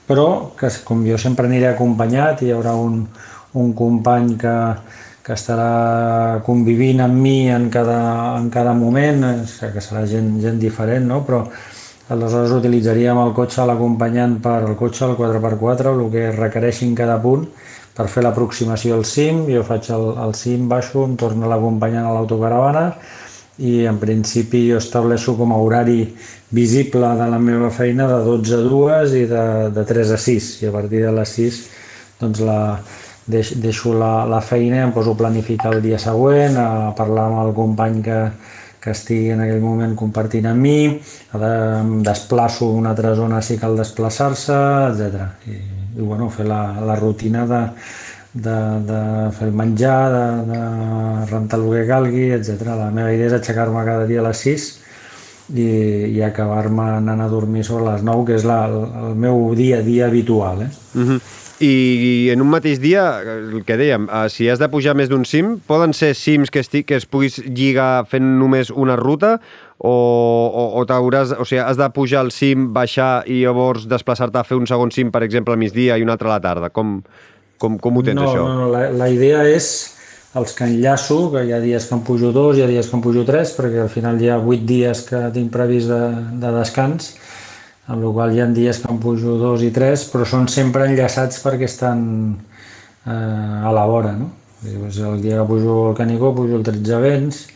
[0.10, 3.04] però que com jo sempre aniré acompanyat, hi haurà un,
[3.62, 4.56] un company que,
[5.22, 8.00] que estarà convivint amb mi en cada,
[8.39, 11.22] en cada moment, que serà gent, gent diferent, no?
[11.28, 11.43] però
[12.10, 17.19] aleshores utilitzaríem el cotxe l'acompanyant per el cotxe, el 4x4, el que requereixi en cada
[17.22, 17.45] punt,
[17.93, 22.17] per fer l'aproximació al cim, jo faig el, el cim, baixo, em torno l'acompanyant a
[22.17, 22.88] l'autocaravana
[23.60, 26.06] i en principi jo estableixo com a horari
[26.56, 29.45] visible de la meva feina de 12 a 2 i de,
[29.76, 31.60] de 3 a 6 i a partir de les 6
[32.22, 32.60] doncs la,
[33.30, 37.43] deix, deixo la, la feina em poso a planificar el dia següent, a parlar amb
[37.45, 38.19] el company que,
[38.82, 40.80] que estigui en aquell moment compartint amb mi,
[41.34, 45.28] de, em desplaço a una altra zona si cal desplaçar-se, etc.
[45.52, 45.58] I,
[46.00, 47.63] i bueno, fer la, la rutina de,
[48.33, 49.01] de, de
[49.37, 50.61] fer menjar, de, de
[51.31, 52.67] rentar el que calgui, etc.
[52.77, 54.69] La meva idea és aixecar-me cada dia a les 6
[55.55, 55.69] i,
[56.13, 59.81] i acabar-me anant a dormir sobre les 9, que és la, el, el meu dia
[59.81, 60.67] a dia habitual.
[60.67, 60.71] Eh?
[60.95, 61.21] Uh -huh.
[61.59, 65.25] I en un mateix dia, el que dèiem, eh, si has de pujar més d'un
[65.25, 69.41] cim, poden ser cims que, estic, que es puguis lligar fent només una ruta
[69.77, 71.33] o, o, o t'hauràs...
[71.35, 74.91] O sigui, has de pujar al cim, baixar i llavors desplaçar-te a fer un segon
[74.91, 76.69] cim, per exemple, al migdia i un altre a la tarda.
[76.69, 77.03] Com,
[77.60, 78.43] com, com ho tens, no, això?
[78.48, 79.69] No, no, la, la idea és
[80.39, 82.98] els que enllaço, que hi ha dies que en pujo dos, hi ha dies que
[82.98, 86.02] en pujo tres, perquè al final hi ha vuit dies que tinc previst de,
[86.41, 87.13] de descans,
[87.89, 90.86] amb la qual hi ha dies que en pujo dos i tres, però són sempre
[90.86, 92.04] enllaçats perquè estan
[93.06, 94.36] eh, a la vora, no?
[94.60, 97.48] El dia que pujo el Canigó pujo el 13 vents,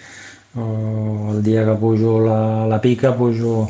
[0.56, 3.68] o el dia que pujo la, la Pica pujo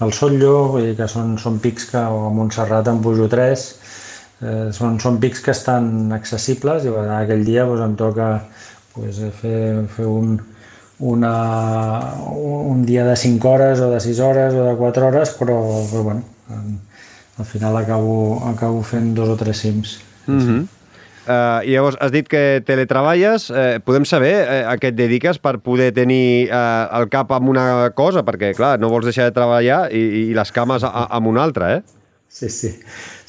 [0.00, 3.66] el Sotllo, vull dir que són, són pics que a Montserrat en pujo 3,
[4.42, 8.30] eh, són, són pics que estan accessibles i aquell dia doncs, em toca
[8.96, 9.60] doncs, fer,
[9.94, 10.38] fer un,
[11.12, 11.34] una,
[12.74, 16.02] un dia de 5 hores o de 6 hores o de 4 hores, però, però
[16.02, 16.22] bueno,
[17.38, 20.00] al final acabo, acabo fent dos o tres cims.
[20.26, 20.68] Mm -hmm.
[21.20, 23.50] Uh, I llavors, has dit que teletreballes.
[23.50, 27.48] Uh, podem saber uh, a què et dediques per poder tenir uh, el cap amb
[27.48, 28.24] una cosa?
[28.24, 31.76] Perquè, clar, no vols deixar de treballar i, i les cames a, amb una altra,
[31.76, 31.82] eh?
[32.28, 32.72] Sí, sí.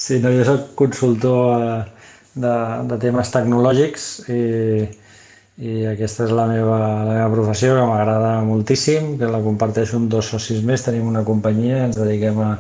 [0.02, 2.54] Sí, no, jo soc consultor uh, de,
[2.90, 4.42] de temes tecnològics i,
[5.62, 10.10] i aquesta és la meva, la meva professió que m'agrada moltíssim, que la comparteixo amb
[10.10, 12.56] dos socis més, tenim una companyia, ens dediquem a,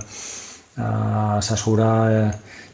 [0.77, 0.91] a
[1.39, 2.21] assessorar i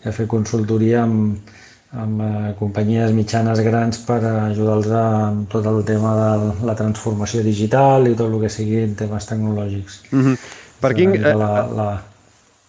[0.10, 1.56] a fer consultoria amb,
[2.04, 8.12] amb eh, companyies mitjanes grans per ajudar-los amb tot el tema de la transformació digital
[8.12, 10.04] i tot el que sigui en temes tecnològics.
[10.12, 10.46] Mm -hmm.
[10.82, 11.18] Per quin...
[11.24, 11.90] La, la,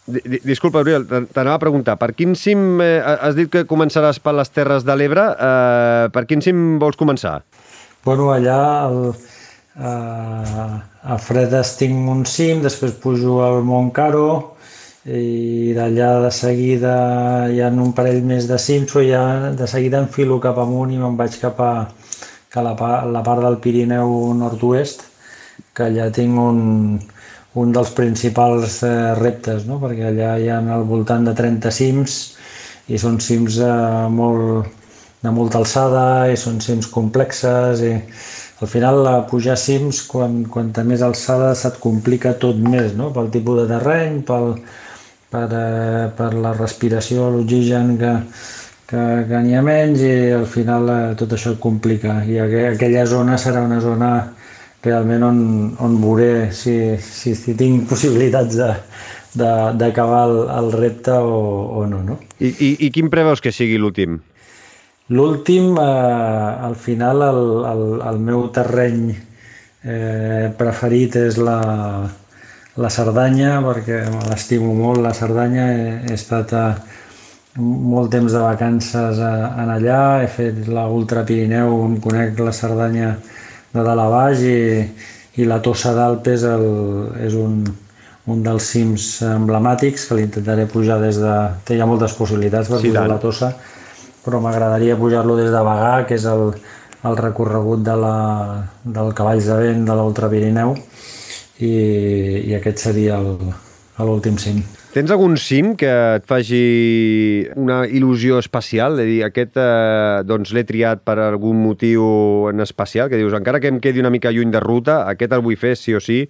[0.09, 4.49] Disculpa, Oriol, t'anava a preguntar, per quin cim, eh, has dit que començaràs per les
[4.49, 7.43] Terres de l'Ebre, eh, per quin cim vols començar?
[8.05, 9.13] Bueno, allà el,
[9.77, 10.79] eh,
[11.13, 14.55] a Fredes tinc un cim, després pujo al Montcaro,
[15.05, 16.95] i d'allà de seguida
[17.53, 20.99] hi ha un parell més de cims, però ja de seguida enfilo cap amunt i
[21.01, 21.73] me'n vaig cap a,
[22.55, 22.75] a la,
[23.13, 25.05] la part del Pirineu nord-oest,
[25.77, 26.99] que allà tinc un,
[27.61, 29.79] un dels principals eh, reptes, no?
[29.83, 32.19] perquè allà hi ha al voltant de 30 cims
[32.89, 34.69] i són cims eh, molt,
[35.23, 37.95] de molta alçada i són cims complexes i
[38.59, 43.13] al final la pujar cims quan, quanta més alçada se't complica tot més no?
[43.15, 44.55] pel tipus de terreny, pel,
[45.31, 48.15] per, eh, per la respiració, l'oxigen que,
[48.91, 53.39] que, que n'hi ha menys i al final eh, tot això complica i aquella zona
[53.39, 54.13] serà una zona
[54.85, 55.39] realment on,
[55.83, 58.73] on veuré si, si, si tinc possibilitats de,
[59.35, 61.39] d'acabar el, el repte o,
[61.81, 62.03] o no.
[62.03, 62.19] no?
[62.39, 64.21] I, i, I quin preveus que sigui l'últim?
[65.09, 71.59] L'últim, eh, al final, el, el, el meu terreny eh, preferit és la,
[72.77, 75.69] la Cerdanya, perquè l'estimo molt, la Cerdanya.
[75.73, 76.67] He, he estat a,
[77.59, 79.33] molt temps de vacances a,
[79.65, 83.15] en allà, he fet la Ultra Pirineu, on conec la Cerdanya
[83.79, 84.59] de dalt a baix i,
[85.41, 86.67] i la Tossa d'Alp és, el,
[87.25, 87.61] és un,
[88.29, 91.35] un dels cims emblemàtics que l'intentaré pujar des de...
[91.65, 93.15] Té ja moltes possibilitats per sí, pujar tant.
[93.15, 93.53] la Tossa,
[94.25, 96.51] però m'agradaria pujar-lo des de Bagà, que és el,
[97.09, 98.17] el recorregut de la,
[98.85, 100.75] del Cavalls de Vent de l'Ultra Pirineu,
[101.59, 101.73] i,
[102.51, 104.61] i aquest seria l'últim cim.
[104.89, 106.59] Tens algun cim que et faci
[107.61, 108.97] una il·lusió especial?
[109.03, 113.61] És dir, aquest eh, doncs l'he triat per algun motiu en especial, que dius, encara
[113.61, 116.23] que em quedi una mica lluny de ruta, aquest el vull fer sí o sí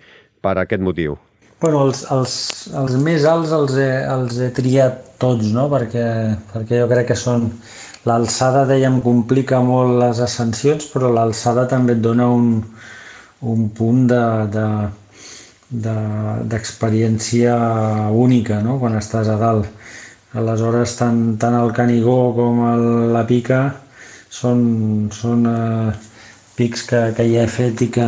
[0.42, 1.14] per aquest motiu.
[1.62, 2.34] Bueno, els, els,
[2.82, 5.68] els més alts els he, els he triat tots, no?
[5.70, 6.04] perquè,
[6.52, 7.52] perquè jo crec que són...
[8.06, 12.62] L'alçada, dèiem, complica molt les ascensions, però l'alçada també et dona un,
[13.42, 14.20] un punt de,
[14.54, 14.64] de,
[15.70, 18.78] d'experiència de, única no?
[18.80, 19.68] quan estàs a dalt.
[20.38, 23.60] aleshores tant, tant el Canigó com el, la Pica
[24.30, 25.92] són, són eh,
[26.56, 28.06] pics que, que ja he fet i que,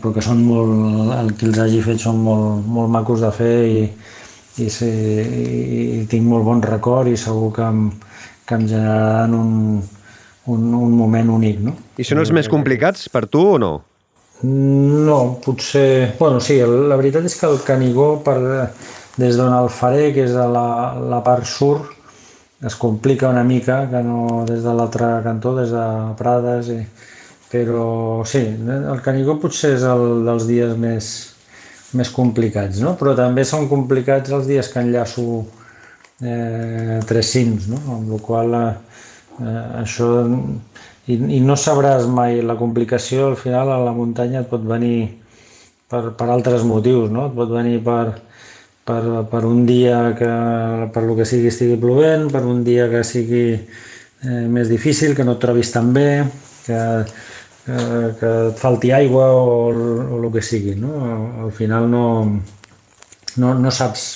[0.00, 3.56] però que són molt, el que els hagi fet són molt, molt macos de fer
[3.66, 3.82] i,
[4.64, 7.88] i, sí, i tinc molt bon record i segur que em,
[8.48, 9.52] que em generaran un,
[10.46, 11.60] un, un moment únic.
[11.60, 11.76] No?
[11.98, 13.74] I són els més complicats per tu o no?
[14.42, 16.14] No, potser...
[16.18, 18.38] Bueno, sí, la veritat és que el Canigó, per,
[19.18, 20.68] des d'on el faré, que és a la,
[21.10, 21.88] la part sud,
[22.62, 25.86] es complica una mica que no des de l'altre cantó, des de
[26.18, 26.78] Prades, i...
[27.50, 31.12] però sí, el Canigó potser és el dels dies més,
[31.98, 32.94] més complicats, no?
[33.00, 35.24] però també són complicats els dies que enllaço
[36.22, 37.80] eh, tres cims, no?
[37.94, 38.72] amb la qual eh,
[39.82, 40.10] això
[41.08, 45.08] i, i no sabràs mai la complicació al final a la muntanya et pot venir
[45.88, 47.28] per, per altres motius, no?
[47.28, 48.18] et pot venir per,
[48.88, 50.28] per, per un dia que
[50.92, 55.24] per lo que sigui estigui plovent, per un dia que sigui eh, més difícil, que
[55.24, 56.10] no et trobis tan bé,
[56.66, 56.80] que,
[57.64, 57.82] que,
[58.20, 60.76] que et falti aigua o, o el que sigui.
[60.80, 60.94] No?
[61.46, 62.06] Al final no,
[63.40, 64.08] no, no saps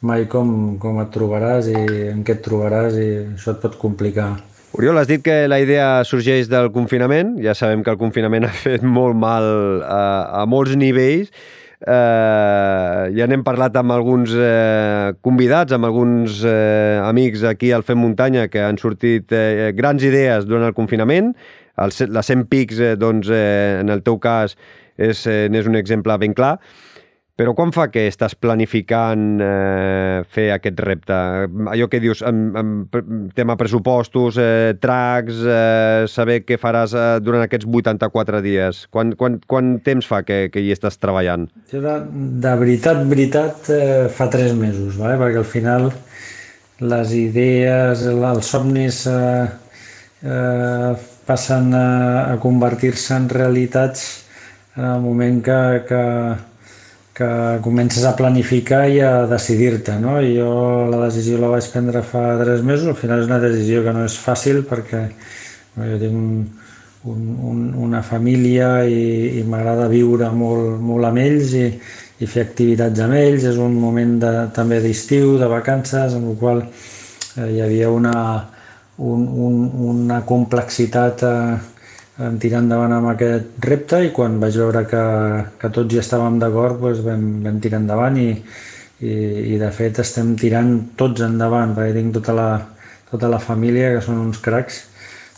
[0.00, 1.80] mai com, com et trobaràs i
[2.14, 4.32] en què et trobaràs i això et pot complicar.
[4.72, 7.36] Oriol, has dit que la idea sorgeix del confinament.
[7.42, 9.48] Ja sabem que el confinament ha fet molt mal
[9.86, 10.04] a,
[10.42, 11.32] a molts nivells
[11.80, 17.96] Eh, ja n'hem parlat amb alguns eh, convidats, amb alguns eh, amics aquí al Fem
[18.02, 21.32] Muntanya que han sortit eh, grans idees durant el confinament.
[21.80, 24.58] El, la 100 pics, eh, doncs, eh, en el teu cas,
[25.00, 26.58] és, eh, un exemple ben clar.
[27.40, 31.16] Però quan fa que estàs planificant eh, fer aquest repte?
[31.72, 37.40] Allò que dius, en, en tema pressupostos, eh, tracks, eh, saber què faràs eh, durant
[37.46, 38.82] aquests 84 dies.
[38.92, 41.46] Quan, quan, quan temps fa que, que hi estàs treballant?
[41.72, 41.94] Jo de,
[42.44, 45.16] de veritat, veritat, eh, fa tres mesos, vale?
[45.22, 45.88] perquè al final
[46.92, 49.48] les idees, els somnis eh,
[50.28, 50.92] eh,
[51.24, 51.88] passen a,
[52.34, 54.06] a convertir-se en realitats
[54.76, 56.04] en el moment que, que,
[57.20, 60.16] que comences a planificar i a decidir-te, no?
[60.24, 63.92] Jo la decisió la vaig prendre fa tres mesos, al final és una decisió que
[63.92, 65.02] no és fàcil perquè
[65.76, 66.30] jo tinc un,
[67.12, 71.66] un, un, una família i, i m'agrada viure molt, molt amb ells i,
[72.24, 76.40] i fer activitats amb ells, és un moment de, també d'estiu, de vacances, en el
[76.40, 78.14] qual eh, hi havia una,
[78.96, 79.60] un, un,
[79.92, 81.36] una complexitat eh,
[82.20, 85.04] vam tirar endavant amb aquest repte i quan vaig veure que,
[85.60, 88.28] que tots hi estàvem d'acord doncs vam, vam tirar endavant i,
[89.00, 89.14] i,
[89.54, 92.50] i de fet estem tirant tots endavant perquè tinc tota la,
[93.10, 94.82] tota la família que són uns cracs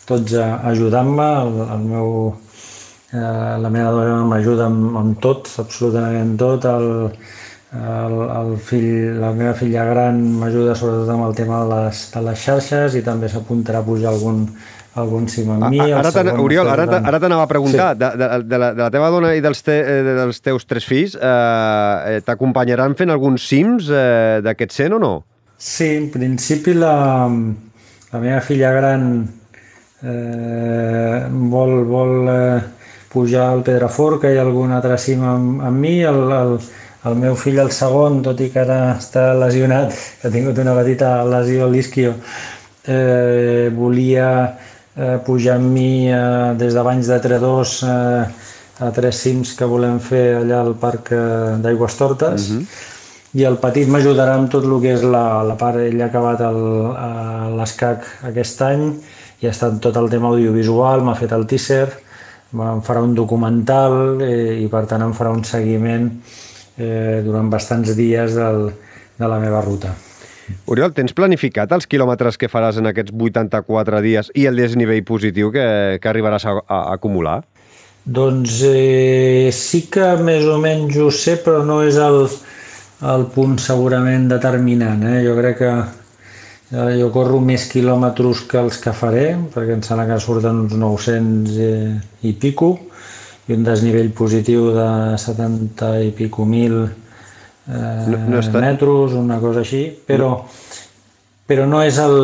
[0.09, 2.09] tots ajudant-me el, el meu
[3.13, 6.89] eh, la meva dona m'ajuda amb, amb tot, absolutament tot el,
[7.79, 8.91] el, el fill,
[9.23, 13.05] la meva filla gran m'ajuda sobretot amb el tema de les, de les xarxes i
[13.05, 14.43] també s'apuntarà a pujar algun,
[14.99, 15.79] algun amb mi.
[15.81, 17.99] Ara Oriol, ara, ara t'anava a preguntar, sí.
[17.99, 20.85] de, de, de, la, de la teva dona i dels, te, eh, dels teus tres
[20.85, 25.13] fills, eh, t'acompanyaran fent alguns cims eh, d'aquest cent o no?
[25.57, 27.25] Sí, en principi la,
[28.11, 29.09] la meva filla gran
[30.03, 32.61] eh, vol, vol eh,
[33.13, 36.57] pujar al hi ha algun altre cim amb, amb mi, el, el,
[37.09, 40.75] el meu fill, el segon, tot i que ara està lesionat, que ha tingut una
[40.77, 42.13] petita lesió a l'isquio,
[42.85, 44.29] eh, volia
[44.95, 48.23] eh, pujar amb mi eh, des de Banys de Tredors eh,
[48.79, 51.21] a tres cims que volem fer allà al Parc eh,
[51.63, 52.49] d'Aigües Tortes.
[52.49, 52.61] Uh mhm.
[52.61, 52.91] -huh.
[53.33, 56.39] I el petit m'ajudarà amb tot el que és la, la part, ell ha acabat
[57.57, 58.93] l'escac aquest any
[59.41, 61.89] i ha estat tot el tema audiovisual, m'ha fet el teaser,
[62.53, 66.09] em farà un documental eh, i per tant em farà un seguiment
[66.77, 68.71] eh, durant bastants dies del,
[69.17, 69.95] de la meva ruta.
[70.67, 75.51] Oriol, tens planificat els quilòmetres que faràs en aquests 84 dies i el desnivell positiu
[75.53, 75.65] que,
[76.01, 77.41] que arribaràs a, a, acumular?
[78.03, 82.25] Doncs eh, sí que més o menys ho sé, però no és el,
[83.13, 85.05] el punt segurament determinant.
[85.07, 85.21] Eh?
[85.23, 90.09] Jo crec que eh, jo corro més quilòmetres que els que faré, perquè em sembla
[90.11, 91.93] que surten uns 900 eh,
[92.27, 92.73] i pico,
[93.47, 96.83] i un desnivell positiu de 70 i pico mil
[97.67, 98.61] eh, no, no està...
[98.63, 100.35] metros, una cosa així, però,
[101.49, 102.17] però no és el,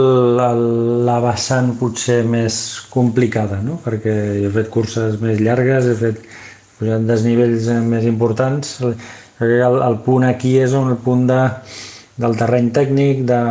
[0.43, 0.65] el,
[1.07, 2.59] la vessant potser més
[2.91, 3.79] complicada, no?
[3.83, 4.15] perquè
[4.45, 6.21] he fet curses més llargues, he fet
[6.79, 8.77] pujat desnivells més importants,
[9.39, 11.41] el, el punt aquí és on el punt de,
[12.19, 13.41] del terreny tècnic, de,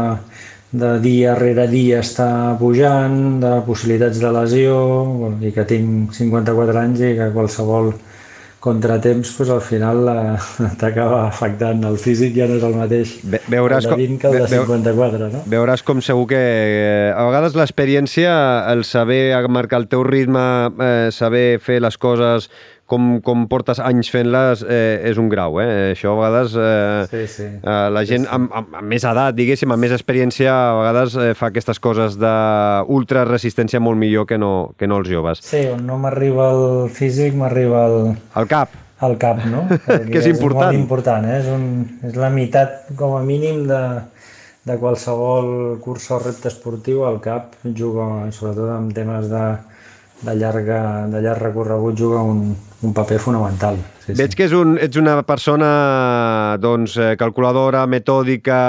[0.70, 2.28] de dia rere dia està
[2.60, 4.76] pujant, de possibilitats de lesió,
[5.40, 7.94] i que tinc 54 anys i que qualsevol
[8.60, 10.04] contratemps pues, al final
[10.80, 11.84] t'acaba afectant.
[11.88, 14.48] El físic ja no és el mateix Ve veuràs el de 20 que el de
[14.54, 15.42] 54, no?
[15.50, 18.32] Veuràs com segur que eh, a vegades l'experiència,
[18.72, 20.42] el saber marcar el teu ritme,
[20.82, 22.50] eh, saber fer les coses
[22.88, 25.92] com, com portes anys fent-les eh, és un grau, eh?
[25.92, 27.46] Això a vegades eh, sí, sí.
[27.60, 28.34] Eh, la gent sí, sí.
[28.34, 32.16] Amb, amb, amb més edat, diguéssim, amb més experiència, a vegades eh, fa aquestes coses
[32.18, 35.44] d'ultra resistència molt millor que no, que no els joves.
[35.44, 37.98] Sí, on no m'arriba el físic, m'arriba el...
[38.40, 38.72] El cap.
[39.04, 39.66] El cap, no?
[40.10, 40.72] que és important.
[40.72, 41.40] És molt important, eh?
[41.42, 41.66] És, un,
[42.08, 43.82] és la meitat, com a mínim, de,
[44.66, 49.44] de qualsevol curs o repte esportiu, el cap juga, sobretot en temes de,
[50.22, 53.78] de, llarga, de llarg recorregut, juga un, un paper fonamental.
[54.04, 54.38] Sí, Veig sí.
[54.38, 55.70] que és un, ets una persona
[56.62, 58.60] doncs, eh, calculadora, metòdica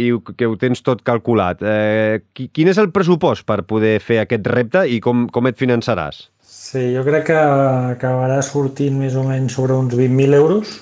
[0.00, 1.62] i que ho tens tot calculat.
[1.62, 6.26] Eh, quin és el pressupost per poder fer aquest repte i com, com et finançaràs?
[6.66, 10.80] Sí, jo crec que acabarà sortint més o menys sobre uns 20.000 euros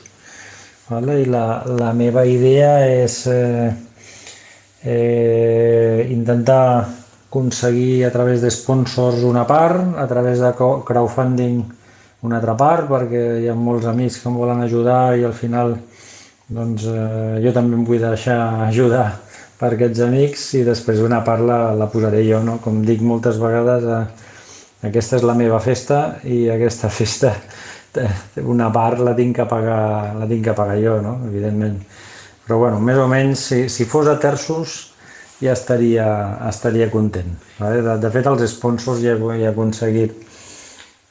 [0.89, 1.21] vale?
[1.21, 3.69] i la, la meva idea és eh,
[4.85, 7.04] eh, intentar
[7.35, 11.65] aconseguir a través de sponsors una part, a través de crowdfunding
[12.23, 15.75] una altra part perquè hi ha molts amics que em volen ajudar i al final
[16.47, 19.09] doncs, eh, jo també em vull deixar ajudar
[19.59, 22.61] per aquests amics i després una part la, la posaré jo, no?
[22.63, 24.01] com dic moltes vegades eh,
[24.87, 27.35] aquesta és la meva festa i aquesta festa
[28.47, 31.19] una part la tinc que pagar, la tinc que pagar jo, no?
[31.27, 31.83] evidentment.
[32.47, 34.94] Però bueno, més o menys, si, si fos a terços,
[35.41, 36.07] ja estaria,
[36.49, 37.35] estaria content.
[37.59, 37.83] Vale?
[37.83, 40.15] De, de fet, els sponsors ja, ja he aconseguit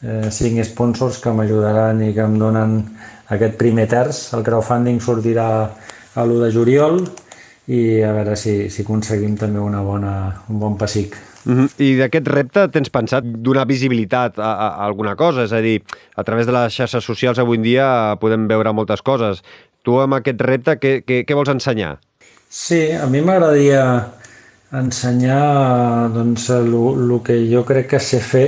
[0.03, 2.80] eh, cinc sponsors que m'ajudaran i que em donen
[3.34, 4.30] aquest primer terç.
[4.38, 5.49] El crowdfunding sortirà
[6.13, 7.03] a l'1 de juliol
[7.74, 10.15] i a veure si, si aconseguim també una bona,
[10.51, 11.15] un bon pessic.
[11.45, 11.69] Mm -hmm.
[11.78, 15.43] I d'aquest repte tens pensat donar visibilitat a, a, a alguna cosa?
[15.43, 15.82] És a dir,
[16.15, 19.43] a través de les xarxes socials avui en dia podem veure moltes coses.
[19.84, 21.99] Tu amb aquest repte què, què, què vols ensenyar?
[22.54, 23.80] Sí, a mi m'agradaria
[24.78, 26.76] ensenyar doncs, el
[27.26, 28.43] que jo crec que sé fer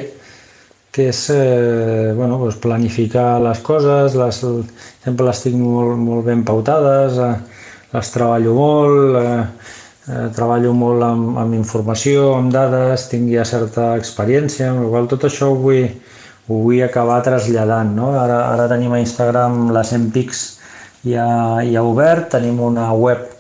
[0.94, 4.38] que és eh, bueno, doncs planificar les coses, les,
[5.04, 9.74] sempre les tinc molt, molt ben pautades, eh, les treballo molt, eh,
[10.06, 15.10] eh, treballo molt amb, amb informació, amb dades, tinc ja certa experiència, amb la qual
[15.16, 15.90] tot això ho vull,
[16.46, 17.98] ho vull acabar traslladant.
[17.98, 18.14] No?
[18.22, 20.46] Ara, ara tenim a Instagram la 100 pics
[21.10, 21.26] ja,
[21.66, 23.35] ja obert, tenim una web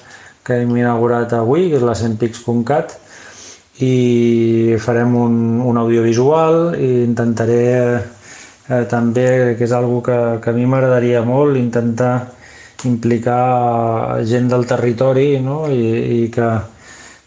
[0.45, 2.99] que hem inaugurat avui, que és la 100pics.cat,
[3.83, 7.63] i farem un, un audiovisual i intentaré
[8.69, 12.13] eh, també, que és algo que, que a mi m'agradaria molt, intentar
[12.85, 15.65] implicar gent del territori no?
[15.67, 16.47] I, i que,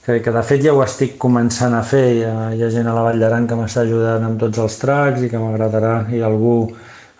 [0.06, 2.88] que, que de fet ja ho estic començant a fer, hi ha, hi ha gent
[2.88, 6.22] a la Vall d'Aran que m'està ajudant amb tots els tracks i que m'agradarà i
[6.24, 6.60] algú,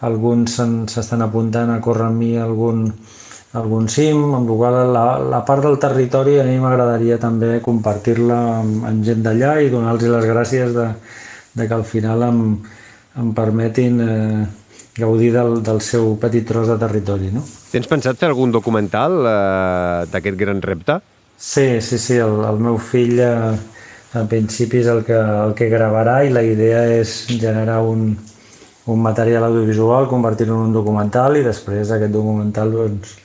[0.08, 0.56] alguns
[0.88, 2.86] s'estan apuntant a córrer amb mi algun,
[3.56, 8.38] algun cim, amb la qual la, la part del territori a mi m'agradaria també compartir-la
[8.60, 10.88] amb, amb gent d'allà i donar-los les gràcies de,
[11.56, 12.42] de que al final em,
[13.16, 14.46] em permetin eh,
[14.98, 17.32] gaudir del, del seu petit tros de territori.
[17.32, 17.44] No?
[17.72, 21.00] Tens pensat fer algun documental eh, d'aquest gran repte?
[21.38, 23.56] Sí, sí, sí, el, el meu fill eh,
[24.18, 28.10] en principi és el que, el que gravarà i la idea és generar un,
[28.88, 33.16] un material audiovisual, convertir-lo en un documental i després aquest documental doncs,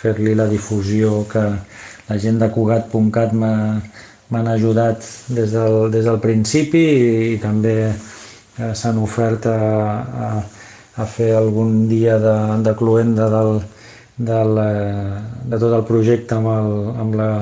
[0.00, 1.44] fer-li la difusió que
[2.08, 8.72] la gent de Cugat.cat m'han ajudat des del, des del principi i, i també eh,
[8.74, 9.60] s'han ofert a,
[10.26, 10.30] a,
[10.96, 12.36] a fer algun dia de,
[12.66, 13.60] de cluenda del,
[14.16, 17.32] del, eh, de tot el projecte amb, el, amb la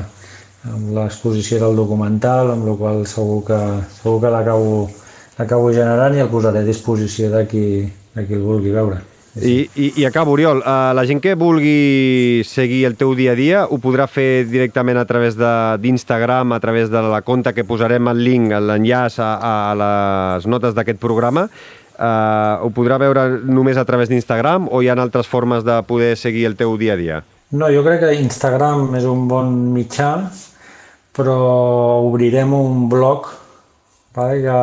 [0.68, 3.59] amb l'exposició del documental, amb la qual segur que,
[4.00, 7.66] segur que l'acabo generant i el posaré a disposició de qui,
[8.14, 9.00] de qui el vulgui veure.
[9.43, 13.39] I, i, I acabo, Oriol, uh, la gent que vulgui seguir el teu dia a
[13.39, 18.11] dia ho podrà fer directament a través d'Instagram, a través de la compta que posarem
[18.11, 21.49] el link, l'enllaç a, a les notes d'aquest programa.
[21.99, 26.14] Uh, ho podrà veure només a través d'Instagram o hi ha altres formes de poder
[26.16, 27.22] seguir el teu dia a dia?
[27.51, 30.12] No, jo crec que Instagram és un bon mitjà,
[31.16, 31.39] però
[32.07, 33.30] obrirem un blog
[34.14, 34.59] vale, que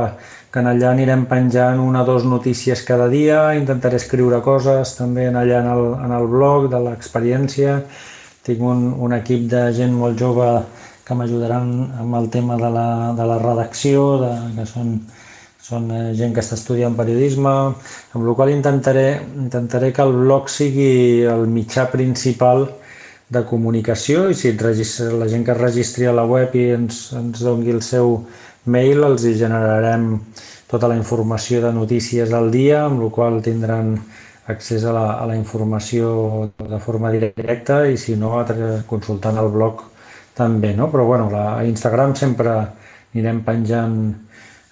[0.55, 5.25] que en allà anirem penjant una o dues notícies cada dia, intentaré escriure coses també
[5.27, 7.73] en allà en el, en el blog de l'experiència.
[8.47, 10.47] Tinc un, un equip de gent molt jove
[11.03, 11.73] que m'ajudaran
[12.05, 12.87] amb el tema de la,
[13.17, 14.95] de la redacció, de, que són,
[15.59, 17.53] són eh, gent que està estudiant periodisme,
[18.15, 22.69] amb la qual intentaré, intentaré que el blog sigui el mitjà principal
[23.27, 27.43] de comunicació i si la gent que es registri a la web i ens, ens
[27.43, 28.21] doni el seu
[28.66, 30.07] mail els hi generarem
[30.70, 33.95] tota la informació de notícies del dia, amb la qual tindran
[34.47, 38.38] accés a la, a la informació de forma directa i si no,
[38.89, 39.84] consultant el blog
[40.38, 40.89] també, no?
[40.91, 42.53] Però bueno, la, a Instagram sempre
[43.13, 43.97] anirem penjant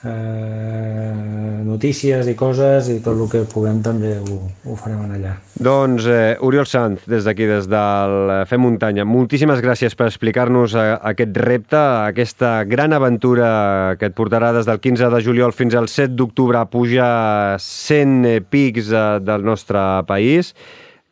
[0.05, 5.33] eh, notícies i coses i tot el que puguem també ho, ho farem allà.
[5.63, 10.85] Doncs eh, Oriol Sant, des d'aquí, des del Fem Muntanya, moltíssimes gràcies per explicar-nos eh,
[11.13, 11.81] aquest repte,
[12.13, 16.59] aquesta gran aventura que et portarà des del 15 de juliol fins al 7 d'octubre
[16.59, 19.79] a pujar 100 pics eh, del nostre
[20.09, 20.53] país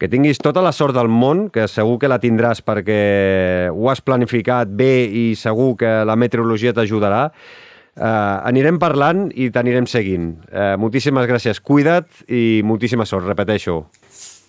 [0.01, 3.99] que tinguis tota la sort del món, que segur que la tindràs perquè ho has
[4.01, 7.27] planificat bé i segur que la meteorologia t'ajudarà.
[7.91, 10.31] Uh, anirem parlant i t'anirem seguint.
[10.47, 11.59] Uh, moltíssimes gràcies.
[11.59, 13.81] Cuida't i moltíssima sort, repeteixo.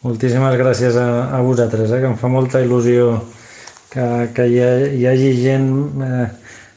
[0.03, 3.17] Moltíssimes gràcies a, a vosaltres, eh, que em fa molta il·lusió
[3.91, 5.69] que, que hi, ha, hi hagi gent
[6.03, 6.25] eh,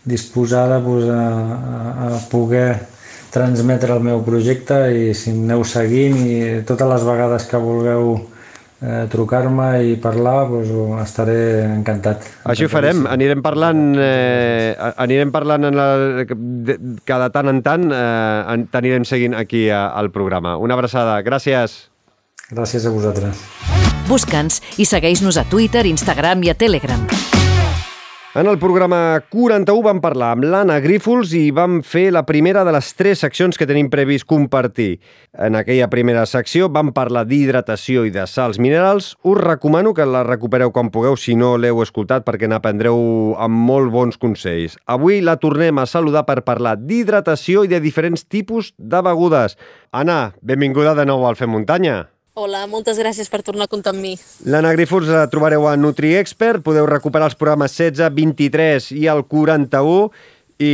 [0.05, 2.67] disposada pues, a, a, a poder
[3.33, 6.37] transmetre el meu projecte i si em aneu seguint i
[6.69, 8.13] totes les vegades que vulgueu
[8.85, 10.71] eh, trucar-me i parlar, doncs,
[11.03, 12.29] estaré encantat.
[12.45, 15.89] Així ho farem, anirem parlant, eh, anirem parlant en la,
[16.69, 16.77] de,
[17.09, 20.57] cada tant en tant, eh, t'anirem seguint aquí a, al programa.
[20.61, 21.85] Una abraçada, gràcies.
[22.51, 23.45] Gràcies a vosaltres.
[24.05, 27.09] Busca'ns i segueix-nos a Twitter, Instagram i a Telegram.
[28.35, 32.71] En el programa 41 vam parlar amb l'Anna Grífols i vam fer la primera de
[32.75, 34.97] les tres seccions que tenim previst compartir.
[35.31, 39.13] En aquella primera secció vam parlar d'hidratació i de sals minerals.
[39.23, 42.99] Us recomano que la recupereu quan pugueu si no l'heu escoltat perquè n'aprendreu
[43.39, 44.75] amb molt bons consells.
[44.83, 49.55] Avui la tornem a saludar per parlar d'hidratació i de diferents tipus de begudes.
[49.95, 52.01] Anna, benvinguda de nou al Fem Muntanya.
[52.35, 54.09] Hola, moltes gràcies per tornar a comptar amb mi.
[54.51, 60.09] L'Anna Grífols la trobareu a NutriExpert, podeu recuperar els programes 16, 23 i el 41
[60.59, 60.73] i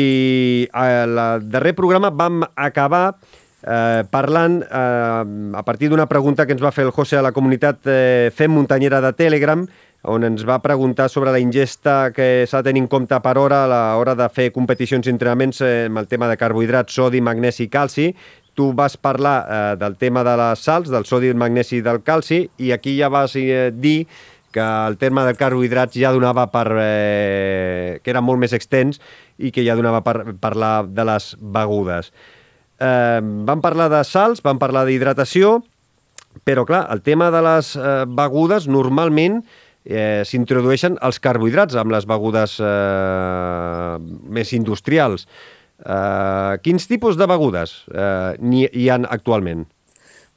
[0.74, 1.14] al
[1.54, 6.88] darrer programa vam acabar eh, parlant eh, a partir d'una pregunta que ens va fer
[6.88, 9.62] el José a la comunitat eh, Fem Muntanyera de Telegram,
[10.02, 13.64] on ens va preguntar sobre la ingesta que s'ha de tenir en compte per hora
[13.66, 17.68] a l'hora de fer competicions i entrenaments eh, amb el tema de carbohidrats, sodi, magnesi
[17.68, 18.10] i calci,
[18.54, 22.02] tu vas parlar eh, del tema de les salts, del sodi, el magnesi i del
[22.04, 24.08] calci, i aquí ja vas eh, dir
[24.52, 26.68] que el terme del carbohidrats ja donava per...
[26.76, 29.00] Eh, que era molt més extens
[29.40, 32.12] i que ja donava per parlar de les begudes.
[32.82, 35.62] Eh, vam parlar de salts, vam parlar d'hidratació,
[36.48, 39.42] però clar, el tema de les eh, begudes normalment
[39.86, 43.98] eh, s'introdueixen els carbohidrats amb les begudes eh,
[44.38, 45.28] més industrials.
[45.82, 49.66] Uh, quins tipus de begudes uh, hi, hi han actualment?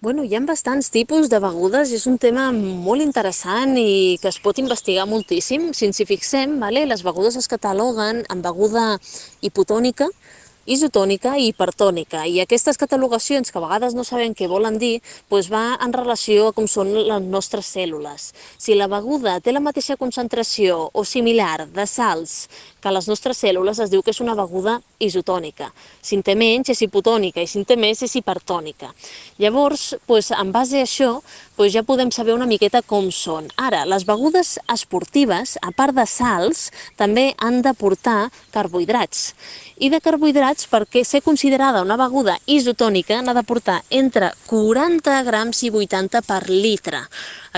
[0.05, 4.37] Bueno, hi ha bastants tipus de begudes, és un tema molt interessant i que es
[4.45, 5.71] pot investigar moltíssim.
[5.73, 8.99] Si ens hi fixem, vale, les begudes es cataloguen en beguda
[9.41, 10.11] hipotònica,
[10.67, 12.25] isotònica i hipertònica.
[12.27, 15.01] I aquestes catalogacions, que a vegades no sabem què volen dir,
[15.31, 18.33] doncs va en relació a com són les nostres cèl·lules.
[18.59, 22.49] Si la beguda té la mateixa concentració o similar de sals
[22.85, 25.71] que les nostres cèl·lules, es diu que és una beguda isotònica.
[26.05, 28.93] Si en té menys és hipotònica i si en té més és hipertònica.
[29.41, 31.11] Llavors, doncs, en base a això,
[31.57, 33.49] doncs ja podem saber una miqueta com són.
[33.57, 36.69] Ara, les begudes esportives, a part de sals,
[37.01, 39.33] també han de portar carbohidrats.
[39.81, 45.65] I de carbohidrats, perquè ser considerada una beguda isotònica, n'ha de portar entre 40 grams
[45.67, 47.01] i 80 per litre.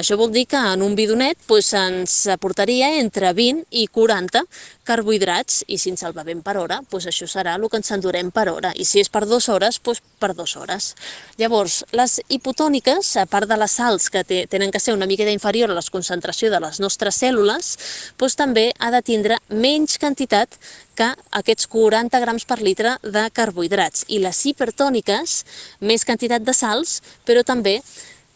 [0.01, 4.43] Això vol dir que en un bidonet doncs, ens aportaria entre 20 i 40
[4.87, 8.31] carbohidrats i si ens el bevem per hora, doncs això serà el que ens endurem
[8.31, 8.73] per hora.
[8.75, 10.93] I si és per dues hores, doncs per dues hores.
[11.41, 15.71] Llavors, les hipotòniques, a part de les sals que tenen que ser una miqueta inferior
[15.71, 17.73] a la concentració de les nostres cèl·lules,
[18.19, 20.57] doncs també ha de tindre menys quantitat
[20.97, 24.07] que aquests 40 grams per litre de carbohidrats.
[24.09, 25.43] I les hipertòniques,
[25.81, 27.81] més quantitat de sals, però també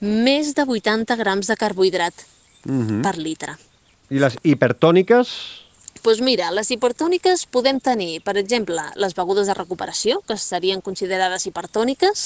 [0.00, 2.14] més de 80 grams de carbohidrat
[2.64, 2.88] uh mhm.
[2.88, 3.02] -huh.
[3.02, 3.56] per litre.
[4.10, 5.59] I les hipertòniques?
[5.90, 10.80] Doncs pues mira, les hipertòniques podem tenir, per exemple, les begudes de recuperació, que serien
[10.80, 12.22] considerades hipertòniques,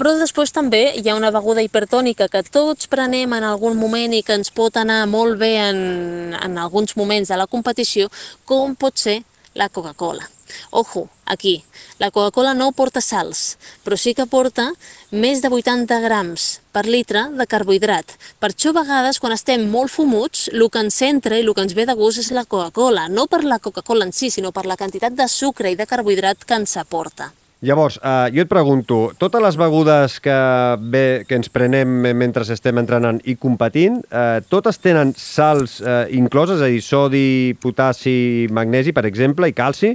[0.00, 4.22] però després també hi ha una beguda hipertònica que tots prenem en algun moment i
[4.26, 8.08] que ens pot anar molt bé en, en alguns moments de la competició,
[8.44, 9.20] com pot ser
[9.54, 10.26] la Coca-Cola.
[10.72, 11.62] Ojo, aquí,
[11.98, 14.70] la Coca-Cola no porta sals, però sí que porta
[15.10, 18.16] més de 80 grams per litre de carbohidrat.
[18.42, 21.66] Per això a vegades quan estem molt fumuts, el que ens entra i el que
[21.66, 24.66] ens ve de gust és la Coca-Cola, no per la Coca-Cola en si, sinó per
[24.66, 27.32] la quantitat de sucre i de carbohidrat que ens aporta.
[27.60, 30.36] Llavors, eh, jo et pregunto, totes les begudes que,
[30.80, 36.56] bé, que ens prenem mentre estem entrenant i competint, eh, totes tenen sals eh, incloses,
[36.56, 37.26] és a dir, sodi,
[37.60, 39.92] potassi, magnesi, per exemple, i calci,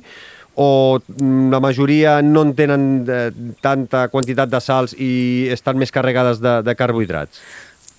[0.56, 3.30] o mm, la majoria no en tenen eh,
[3.62, 7.41] tanta quantitat de sals i estan més carregades de, de carbohidrats?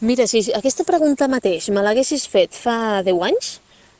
[0.00, 3.54] Mira, si aquesta pregunta mateix me l'haguessis fet fa 10 anys,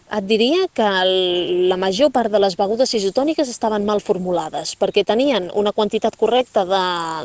[0.07, 5.03] et diria que el, la major part de les begudes isotòniques estaven mal formulades, perquè
[5.07, 6.83] tenien una quantitat correcta de,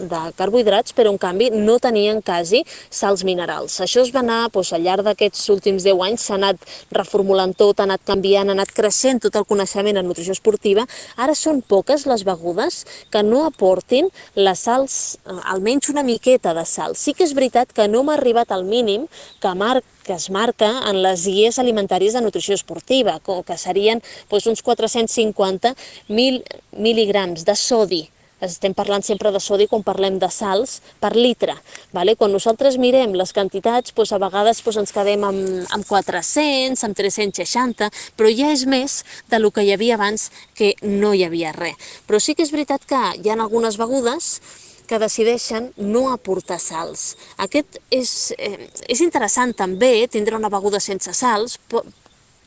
[0.10, 3.78] de carbohidrats, però en canvi no tenien quasi sals minerals.
[3.86, 6.66] Això es va anar, doncs, al llarg d'aquests últims 10 anys, s'ha anat
[6.98, 10.88] reformulant tot, ha anat canviant, ha anat creixent tot el coneixement en nutrició esportiva.
[11.22, 12.82] Ara són poques les begudes
[13.14, 16.98] que no aportin les sals, eh, almenys una miqueta de sal.
[16.98, 19.06] Sí que és veritat que no m'ha arribat al mínim
[19.40, 24.48] que marca que es marca en les guies alimentàries de nutrició esportiva, que serien doncs,
[24.48, 25.76] uns 450
[26.10, 26.42] mil
[26.72, 28.04] mil·ligrams de sodi
[28.42, 31.54] estem parlant sempre de sodi quan parlem de sals per litre.
[31.94, 32.16] Vale?
[32.18, 35.44] Quan nosaltres mirem les quantitats, doncs a vegades doncs ens quedem amb,
[35.78, 40.74] amb 400, amb 360, però ja és més de lo que hi havia abans que
[40.82, 41.78] no hi havia res.
[42.08, 44.40] Però sí que és veritat que hi ha algunes begudes
[44.92, 47.14] que decideixen no aportar sals.
[47.40, 51.56] Aquest és, eh, és interessant també tindre una beguda sense sals,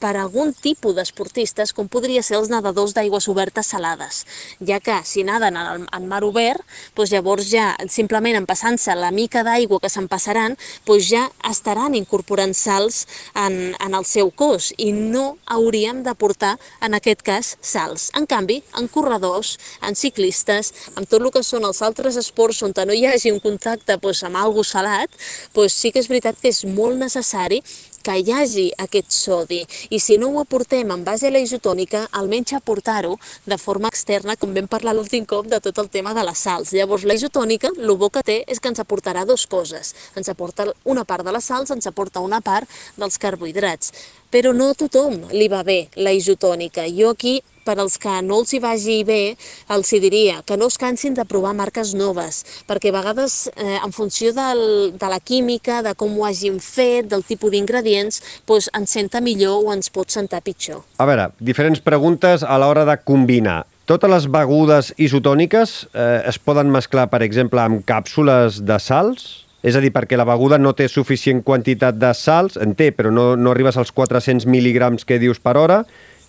[0.04, 4.24] per algun tipus d'esportistes, com podria ser els nedadors d'aigües obertes salades,
[4.60, 6.60] ja que si naden en, en mar obert,
[6.96, 11.96] doncs llavors ja simplement en passant-se la mica d'aigua que se'n passaran, doncs ja estaran
[11.96, 17.54] incorporant sals en, en el seu cos i no hauríem de portar, en aquest cas,
[17.64, 18.10] sals.
[18.18, 19.54] En canvi, en corredors,
[19.88, 23.40] en ciclistes, amb tot el que són els altres esports on no hi hagi un
[23.40, 25.08] contacte doncs, amb algú salat,
[25.56, 27.62] doncs sí que és veritat que és molt necessari
[28.04, 32.04] que hi hagi aquest sodi i si no ho aportem en base a la isotònica,
[32.20, 33.14] almenys aportar-ho
[33.48, 36.74] de forma externa, com vam parlar l'últim cop de tot el tema de les sals.
[36.76, 39.94] Llavors, la isotònica, el bo que té és que ens aportarà dues coses.
[40.18, 42.68] Ens aporta una part de les sals, ens aporta una part
[43.00, 43.94] dels carbohidrats.
[44.34, 46.84] Però no a tothom li va bé la isotònica.
[46.92, 49.36] Jo aquí per als que no els hi vagi bé,
[49.74, 53.78] els hi diria que no es cansin de provar marques noves, perquè a vegades, eh,
[53.80, 58.70] en funció del, de la química, de com ho hagin fet, del tipus d'ingredients, doncs
[58.76, 60.84] ens senta millor o ens pot sentar pitjor.
[60.98, 63.64] A veure, diferents preguntes a l'hora de combinar.
[63.84, 69.44] Totes les begudes isotòniques eh, es poden mesclar, per exemple, amb càpsules de sals?
[69.64, 73.12] És a dir, perquè la beguda no té suficient quantitat de sals, en té, però
[73.12, 75.82] no, no arribes als 400 mil·ligrams que dius per hora,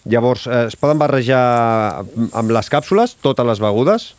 [0.05, 1.41] Llavors, eh, es poden barrejar
[2.33, 4.11] amb les càpsules totes les begudes?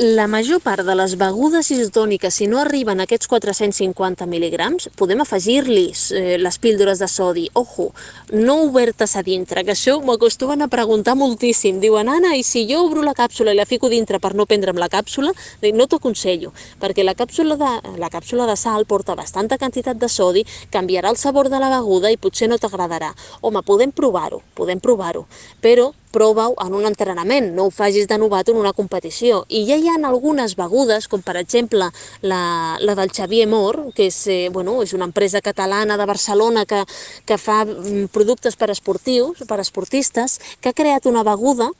[0.00, 5.24] La major part de les begudes isotòniques, si no arriben a aquests 450 mil·ligrams, podem
[5.24, 7.48] afegir-li eh, les píldores de sodi.
[7.58, 7.88] Ojo,
[8.30, 11.82] no obertes a dintre, que això m'ho acostumen a preguntar moltíssim.
[11.82, 14.78] Diuen, Anna, i si jo obro la càpsula i la fico dintre per no prendre'm
[14.78, 15.34] la càpsula?
[15.74, 20.06] No t'ho aconsello, perquè la càpsula, de, la càpsula de sal porta bastanta quantitat de
[20.06, 23.16] sodi, canviarà el sabor de la beguda i potser no t'agradarà.
[23.42, 25.26] Home, podem provar-ho, podem provar-ho,
[25.58, 29.44] però prova-ho en un entrenament, no ho facis de novato en una competició.
[29.48, 31.90] I ja hi ha algunes begudes, com per exemple
[32.22, 32.40] la,
[32.80, 36.82] la del Xavier Mor, que és, eh, bueno, és una empresa catalana de Barcelona que,
[37.26, 41.70] que fa mm, productes per esportius, per esportistes, que ha creat una beguda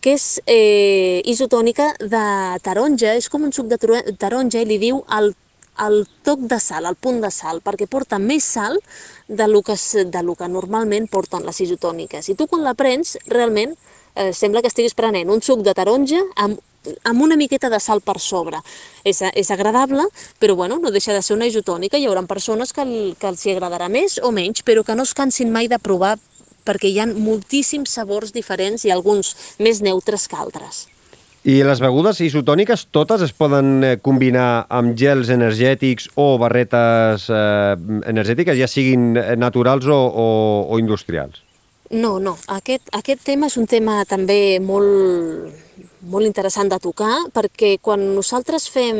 [0.00, 2.26] que és eh, isotònica de
[2.62, 3.78] taronja, és com un suc de
[4.18, 5.34] taronja i li diu el
[5.78, 8.78] el toc de sal, el punt de sal, perquè porta més sal
[9.28, 9.74] de lo que,
[10.04, 12.28] de lo que normalment porten les isotòniques.
[12.28, 13.74] I tu quan la prens, realment,
[14.14, 16.60] eh, sembla que estiguis prenent un suc de taronja amb,
[17.02, 18.62] amb una miqueta de sal per sobre.
[19.04, 20.06] És, és agradable,
[20.38, 21.98] però bueno, no deixa de ser una isotònica.
[21.98, 22.86] Hi haurà persones que,
[23.18, 26.16] que els hi agradarà més o menys, però que no es cansin mai de provar
[26.66, 30.86] perquè hi ha moltíssims sabors diferents i alguns més neutres que altres.
[31.46, 37.76] I les begudes isotòniques totes es poden eh, combinar amb gels energètics o barretes eh,
[38.10, 40.26] energètiques, ja siguin naturals o, o,
[40.66, 41.44] o industrials?
[41.94, 42.34] No, no.
[42.50, 45.54] Aquest, aquest tema és un tema també molt,
[46.00, 48.98] molt interessant de tocar perquè quan nosaltres fem,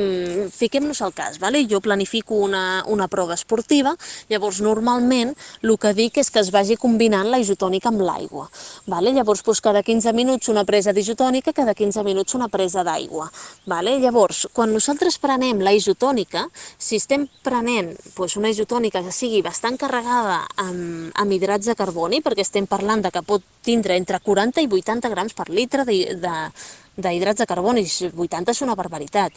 [0.52, 1.64] fiquem-nos al cas, vale?
[1.68, 3.94] jo planifico una, una prova esportiva,
[4.30, 8.46] llavors normalment el que dic és que es vagi combinant la isotònica amb l'aigua.
[8.86, 9.12] Vale?
[9.16, 13.28] Llavors doncs, cada 15 minuts una presa d'isotònica, cada 15 minuts una presa d'aigua.
[13.66, 13.96] Vale?
[14.00, 16.46] Llavors, quan nosaltres prenem la isotònica,
[16.78, 22.22] si estem prenent doncs, una isotònica que sigui bastant carregada amb, amb hidrats de carboni,
[22.24, 25.98] perquè estem parlant de que pot tindre entre 40 i 80 grams per litre de,
[26.22, 26.34] de,
[26.96, 29.32] d'hidrats de carboni, 80 és una barbaritat.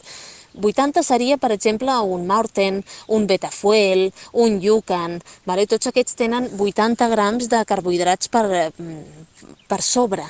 [0.60, 5.68] 80 seria, per exemple, un Maurten, un Betafuel, un Yukon, vale?
[5.70, 8.72] tots aquests tenen 80 grams de carbohidrats per,
[9.70, 10.26] per sobre.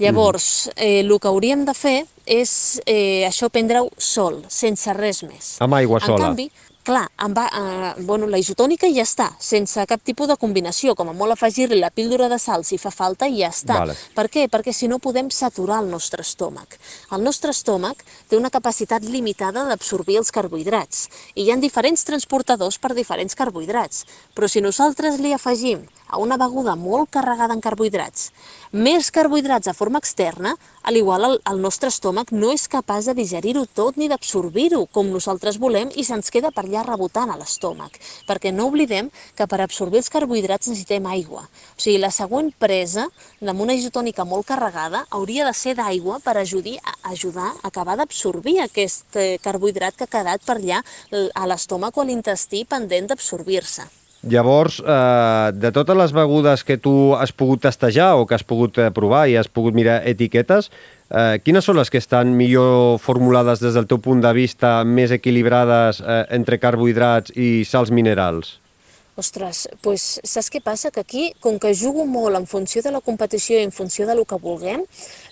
[0.00, 5.58] Llavors, eh, el que hauríem de fer és eh, això prendre-ho sol, sense res més.
[5.60, 6.16] Amb aigua sola.
[6.16, 6.46] En canvi,
[6.90, 11.14] clar, amb, eh, bueno, la isotònica ja està, sense cap tipus de combinació, com a
[11.14, 13.78] molt afegir-li la píldora de sal si fa falta i ja està.
[13.78, 13.94] Vale.
[14.14, 14.48] Per què?
[14.50, 16.78] Perquè si no podem saturar el nostre estómac.
[17.12, 22.78] El nostre estómac té una capacitat limitada d'absorbir els carbohidrats i hi ha diferents transportadors
[22.78, 28.30] per diferents carbohidrats, però si nosaltres li afegim a una beguda molt carregada en carbohidrats,
[28.72, 33.16] més carbohidrats de forma externa, al igual el, el nostre estómac no és capaç de
[33.18, 37.98] digerir-ho tot ni d'absorbir-ho com nosaltres volem i se'ns queda per allà rebotant a l'estómac,
[38.28, 41.44] perquè no oblidem que per absorbir els carbohidrats necessitem aigua.
[41.46, 43.08] O sigui, la següent presa
[43.42, 47.96] amb una isotònica molt carregada hauria de ser d'aigua per ajudar, a ajudar a acabar
[47.98, 50.82] d'absorbir aquest eh, carbohidrat que ha quedat per allà
[51.34, 53.99] a l'estómac o a l'intestí pendent d'absorbir-se.
[54.22, 58.76] Llavors, eh, de totes les begudes que tu has pogut testejar o que has pogut
[58.76, 60.68] eh, provar i has pogut mirar etiquetes,
[61.08, 65.10] eh, quines són les que estan millor formulades des del teu punt de vista, més
[65.10, 68.58] equilibrades eh, entre carbohidrats i sals minerals?
[69.16, 70.92] Ostres, doncs saps què passa?
[70.92, 74.14] Que aquí, com que jugo molt en funció de la competició i en funció de
[74.16, 74.84] lo que vulguem,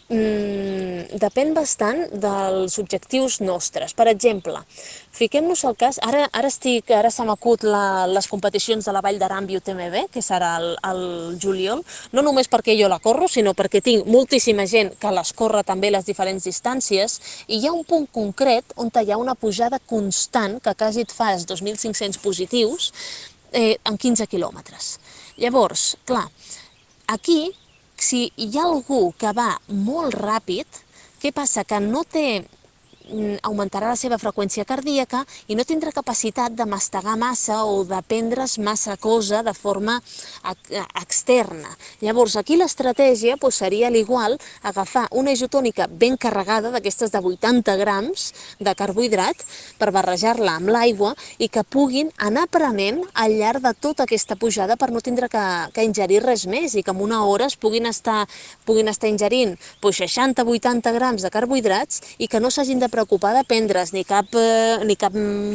[0.09, 3.95] mm, depèn bastant dels objectius nostres.
[3.97, 4.61] Per exemple,
[5.15, 9.49] fiquem-nos al cas, ara, ara estic, ara se m'acut les competicions de la Vall d'Aran
[9.49, 14.09] UTMB, que serà el, el juliol, no només perquè jo la corro, sinó perquè tinc
[14.09, 18.77] moltíssima gent que les corre també les diferents distàncies, i hi ha un punt concret
[18.77, 22.93] on hi ha una pujada constant, que quasi et fas 2.500 positius,
[23.53, 24.99] eh, en 15 quilòmetres.
[25.39, 26.27] Llavors, clar,
[27.07, 27.53] aquí
[27.99, 30.67] si hi ha algú que va molt ràpid,
[31.23, 31.65] què passa?
[31.67, 32.45] Que no té
[33.43, 38.59] augmentarà la seva freqüència cardíaca i no tindrà capacitat de mastegar massa o de prendre's
[38.59, 39.99] massa cosa de forma
[41.01, 41.71] externa.
[42.01, 48.33] Llavors, aquí l'estratègia doncs, seria l'igual agafar una isotònica ben carregada, d'aquestes de 80 grams
[48.61, 49.41] de carbohidrat,
[49.79, 54.77] per barrejar-la amb l'aigua i que puguin anar prenent al llarg de tota aquesta pujada
[54.77, 55.45] per no tindre que,
[55.75, 58.27] que ingerir res més i que en una hora es puguin estar,
[58.67, 63.45] puguin estar ingerint doncs, 60-80 grams de carbohidrats i que no s'hagin de preocupar de
[63.47, 65.15] prendre's ni cap, eh, ni cap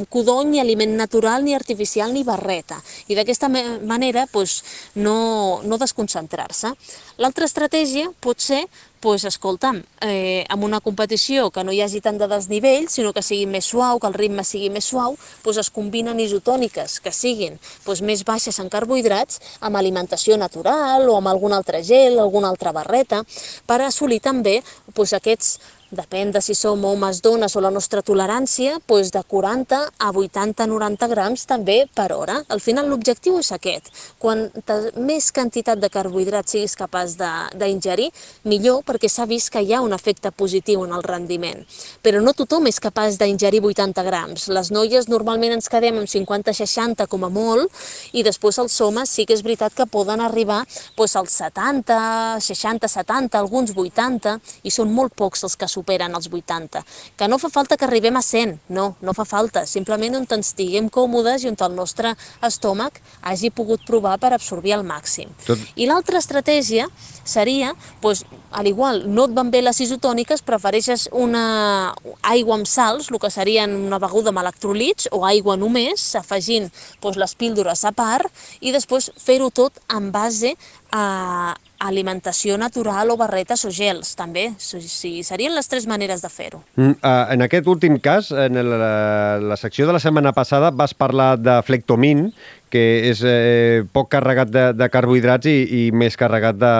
[0.09, 2.79] codony, ni aliment natural, ni artificial, ni barreta.
[3.11, 4.61] I d'aquesta manera doncs,
[4.95, 6.71] no, no desconcentrar-se.
[7.19, 8.63] L'altra estratègia pot ser
[9.03, 13.21] doncs, escolta'm, eh, amb una competició que no hi hagi tant de desnivell, sinó que
[13.21, 17.59] sigui més suau, que el ritme sigui més suau, doncs es combinen isotòniques que siguin
[17.85, 22.71] doncs, més baixes en carbohidrats amb alimentació natural o amb algun altre gel, alguna altra
[22.71, 23.25] barreta,
[23.67, 24.61] per assolir també
[24.95, 25.59] doncs, aquests
[25.95, 31.09] depèn de si som homes, dones o la nostra tolerància, doncs de 40 a 80-90
[31.11, 32.39] grams també per hora.
[32.49, 33.91] Al final l'objectiu és aquest.
[34.19, 34.49] Quan
[34.97, 37.15] més quantitat de carbohidrats siguis capaç
[37.59, 38.09] d'ingerir,
[38.49, 41.63] millor perquè s'ha vist que hi ha un efecte positiu en el rendiment.
[42.03, 44.47] Però no tothom és capaç d'ingerir 80 grams.
[44.49, 47.71] Les noies normalment ens quedem amb 50-60 com a molt
[48.13, 50.63] i després els homes sí que és veritat que poden arribar
[50.97, 56.29] doncs, als 70, 60, 70, alguns 80 i són molt pocs els que superen els
[56.31, 56.83] 80.
[57.17, 59.65] Que no fa falta que arribem a 100, no, no fa falta.
[59.65, 64.73] Simplement on ens estiguem còmodes i on el nostre estómac hagi pogut provar per absorbir
[64.73, 65.29] al màxim.
[65.45, 65.59] Tot...
[65.75, 66.87] I l'altra estratègia
[67.23, 73.09] seria, doncs, al igual, no et van bé les isotòniques, prefereixes una aigua amb sals,
[73.11, 76.69] el que serien una beguda amb electrolits, o aigua només, afegint
[77.01, 78.29] doncs, les píldores a part,
[78.61, 80.53] i després fer-ho tot en base
[80.91, 81.55] a
[81.87, 84.49] alimentació natural o barretes o gels, també.
[84.57, 86.63] Sí, serien les tres maneres de fer-ho.
[86.75, 90.95] Mm, uh, en aquest últim cas, en la, la secció de la setmana passada vas
[90.97, 92.29] parlar de flectomin,
[92.73, 96.73] que és eh, poc carregat de, de carbohidrats i, i més carregat de,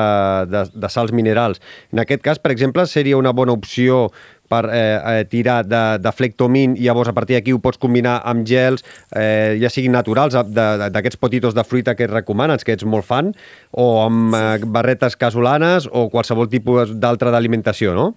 [0.50, 1.62] de, de sals minerals.
[1.94, 4.08] En aquest cas, per exemple, seria una bona opció
[4.54, 8.20] per eh, eh, tirar de, de flectomin i llavors a partir d'aquí ho pots combinar
[8.30, 8.86] amb gels,
[9.18, 13.34] eh, ja siguin naturals, d'aquests potitos de fruita que et recomanes, que ets molt fan,
[13.72, 18.14] o amb eh, barretes casolanes o qualsevol tipus d'altra d'alimentació, no?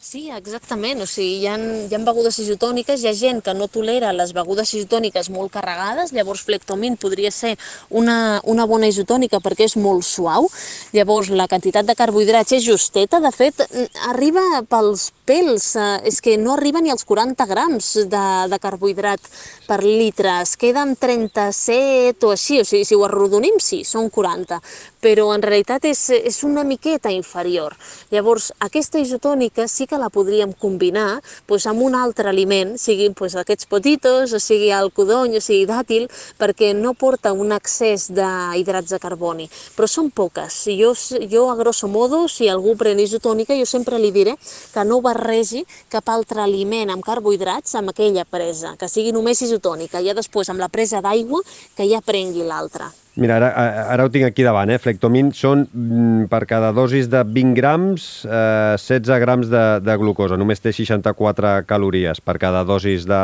[0.00, 1.02] Sí, exactament.
[1.04, 4.32] O sigui, hi ha, hi ha begudes isotòniques, hi ha gent que no tolera les
[4.32, 7.50] begudes isotòniques molt carregades, llavors flectomin podria ser
[7.90, 10.48] una, una bona isotònica perquè és molt suau.
[10.96, 13.20] Llavors, la quantitat de carbohidrats és justeta.
[13.20, 13.60] De fet,
[14.08, 19.30] arriba pels pèls, eh, és que no arriba ni als 40 grams de, de carbohidrat
[19.68, 20.40] per litre.
[20.42, 24.58] Es queda amb 37 o així, o sigui, si ho arrodonim, sí, són 40
[25.00, 27.74] però en realitat és, és una miqueta inferior.
[28.12, 33.38] Llavors, aquesta isotònica sí que la podríem combinar doncs, amb un altre aliment, siguin doncs,
[33.40, 36.06] aquests potitos, o sigui el codony, o sigui dàtil,
[36.38, 39.48] perquè no porta un excés d'hidrats de carboni.
[39.76, 40.60] Però són poques.
[40.76, 40.92] Jo,
[41.30, 44.36] jo, a grosso modo, si algú pren isotònica, jo sempre li diré
[44.74, 49.44] que no, bar barregi cap altre aliment amb carbohidrats amb aquella presa, que sigui només
[49.44, 51.44] isotònica, i ja després amb la presa d'aigua
[51.76, 52.90] que ja prengui l'altra.
[53.20, 53.48] Mira, ara,
[53.90, 54.78] ara ho tinc aquí davant, eh?
[54.80, 60.38] Flectomin són mm, per cada dosis de 20 grams, eh, 16 grams de, de glucosa.
[60.40, 63.22] Només té 64 calories per cada dosis de,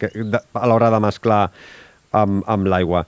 [0.00, 1.42] de, a l'hora de mesclar
[2.16, 3.04] amb, amb l'aigua.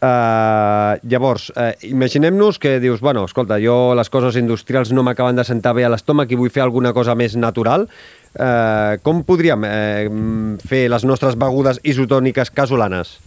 [0.00, 5.44] Uh, llavors, uh, imaginem-nos que dius, bueno, escolta, jo les coses industrials no m'acaben de
[5.44, 7.84] sentar bé a l'estómac i vull fer alguna cosa més natural.
[8.32, 13.18] Uh, com podríem uh, fer les nostres begudes isotòniques casolanes?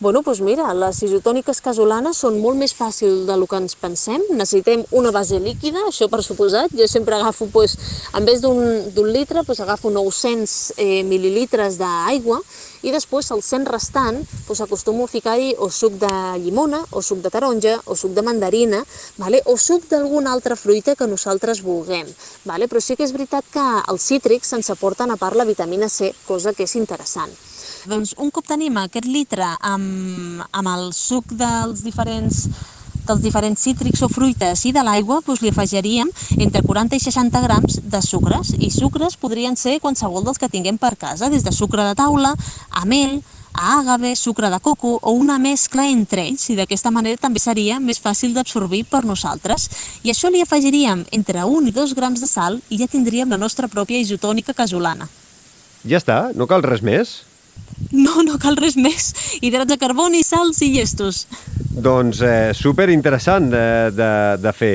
[0.00, 4.22] Bueno, doncs mira, les isotòniques casolanes són molt més fàcil de lo que ens pensem.
[4.30, 6.70] Necessitem una base líquida, això per suposat.
[6.78, 7.74] Jo sempre agafo, doncs,
[8.14, 12.38] en vez d'un litre, doncs agafo 900 eh, mil·lilitres d'aigua
[12.86, 17.18] i després el 100 restant doncs, acostumo a ficar-hi o suc de llimona, o suc
[17.26, 18.84] de taronja, o suc de mandarina,
[19.18, 19.42] vale?
[19.50, 22.06] o suc d'alguna altra fruita que nosaltres vulguem.
[22.46, 22.70] Vale?
[22.70, 26.14] Però sí que és veritat que els cítrics ens aporten a part la vitamina C,
[26.30, 27.47] cosa que és interessant.
[27.88, 32.48] Doncs un cop tenim aquest litre amb, amb el suc dels diferents
[33.08, 36.10] dels diferents cítrics o fruites i de l'aigua doncs li afegiríem
[36.44, 40.76] entre 40 i 60 grams de sucres i sucres podrien ser qualsevol dels que tinguem
[40.76, 42.34] per casa, des de sucre de taula,
[42.68, 43.22] a mel,
[43.54, 47.80] a àgave, sucre de coco o una mescla entre ells i d'aquesta manera també seria
[47.80, 49.70] més fàcil d'absorbir per nosaltres.
[50.04, 53.40] I això li afegiríem entre 1 i 2 grams de sal i ja tindríem la
[53.40, 55.08] nostra pròpia isotònica casolana.
[55.88, 56.20] Ja està?
[56.36, 57.22] No cal res més?
[57.92, 59.12] No, no cal res més.
[59.40, 61.26] Hidrats de carboni, sals i llestos.
[61.72, 64.10] Doncs eh, super interessant de, de,
[64.42, 64.74] de fer.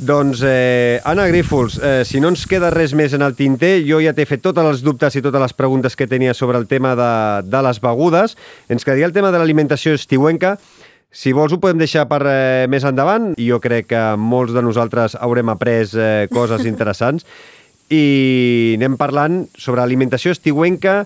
[0.00, 3.98] Doncs, eh, Anna Grífols, eh, si no ens queda res més en el tinter, jo
[4.00, 6.94] ja t'he fet totes els dubtes i totes les preguntes que tenia sobre el tema
[6.96, 7.10] de,
[7.44, 8.36] de les begudes.
[8.72, 10.56] Ens quedaria el tema de l'alimentació estiuenca.
[11.12, 13.34] Si vols ho podem deixar per eh, més endavant.
[13.36, 17.28] Jo crec que molts de nosaltres haurem après eh, coses interessants.
[17.92, 21.02] I anem parlant sobre alimentació estiuenca,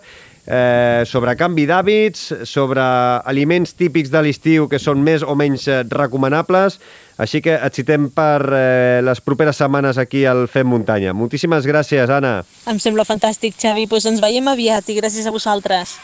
[0.47, 2.83] eh, sobre canvi d'hàbits, sobre
[3.25, 6.79] aliments típics de l'estiu que són més o menys eh, recomanables.
[7.15, 11.15] Així que et citem per eh, les properes setmanes aquí al Fem Muntanya.
[11.15, 12.41] Moltíssimes gràcies, Anna.
[12.67, 13.87] Em sembla fantàstic, Xavi.
[13.91, 15.95] Pues ens veiem aviat i gràcies a vosaltres.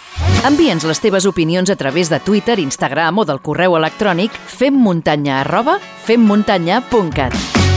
[0.46, 5.80] Envia'ns les teves opinions a través de Twitter, Instagram o del correu electrònic femmuntanya arroba
[6.06, 7.69] femmuntanya.cat.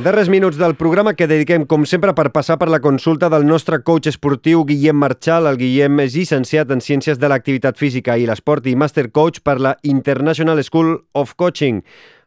[0.00, 3.82] Darrers minuts del programa que dediquem, com sempre, per passar per la consulta del nostre
[3.84, 5.44] coach esportiu Guillem Marchal.
[5.50, 9.58] El Guillem és llicenciat en Ciències de l'Activitat Física i l'Esport i Master Coach per
[9.60, 11.82] la International School of Coaching.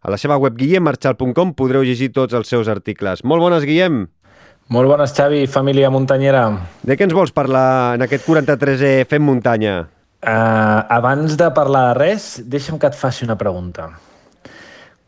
[0.06, 3.26] A la seva web guillemmarchal.com podreu llegir tots els seus articles.
[3.26, 4.04] Molt bones, Guillem!
[4.70, 6.46] Molt bones, Xavi, família muntanyera.
[6.86, 9.80] De què ens vols parlar en aquest 43è Fem Muntanya?
[10.22, 13.90] Uh, abans de parlar de res, deixa'm que et faci una pregunta.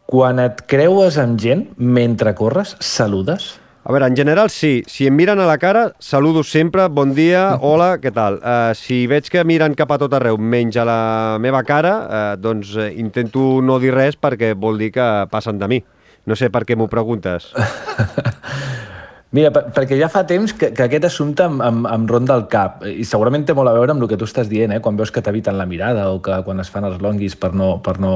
[0.06, 3.56] Quan et creues amb gent mentre corres, saludes?
[3.86, 4.84] A veure, en general sí.
[4.90, 8.38] Si em miren a la cara, saludo sempre, bon dia, hola, què tal?
[8.38, 11.00] Uh, si veig que miren cap a tot arreu, menys a la
[11.42, 15.70] meva cara, uh, doncs uh, intento no dir res perquè vol dir que passen de
[15.74, 15.82] mi.
[16.26, 17.50] No sé per què m'ho preguntes.
[19.34, 22.46] Mira, per, perquè ja fa temps que, que aquest assumpte em, em, em ronda el
[22.52, 24.82] cap i segurament té molt a veure amb el que tu estàs dient, eh?
[24.84, 27.74] quan veus que t'eviten la mirada o que quan es fan els longuis per no,
[27.84, 28.14] per no,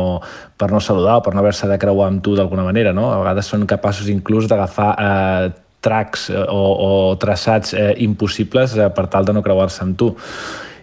[0.58, 3.10] per no saludar o per no haver-se de creuar amb tu d'alguna manera, no?
[3.12, 5.52] A vegades són capaços inclús d'agafar eh,
[5.82, 10.14] tracks eh, o, o traçats eh, impossibles eh, per tal de no creuar-se amb tu.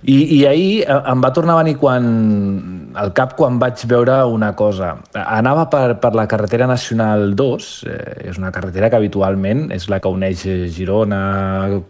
[0.06, 2.04] I, I ahir eh, em va tornar a venir quan,
[2.94, 4.92] al cap quan vaig veure una cosa.
[5.18, 7.96] Anava per, per la carretera nacional 2, eh,
[8.30, 10.44] és una carretera que habitualment és la que uneix
[10.76, 11.20] Girona,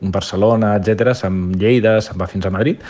[0.00, 2.80] Barcelona, etc, se'n Lleida, se'n va fins a Madrid,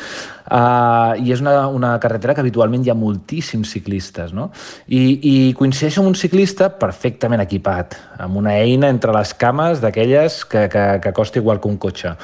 [0.46, 4.52] uh, i és una, una carretera que habitualment hi ha moltíssims ciclistes, no?
[4.86, 10.38] I, i coincideixo amb un ciclista perfectament equipat, amb una eina entre les cames d'aquelles
[10.46, 12.14] que, que, que costa igual que un cotxe.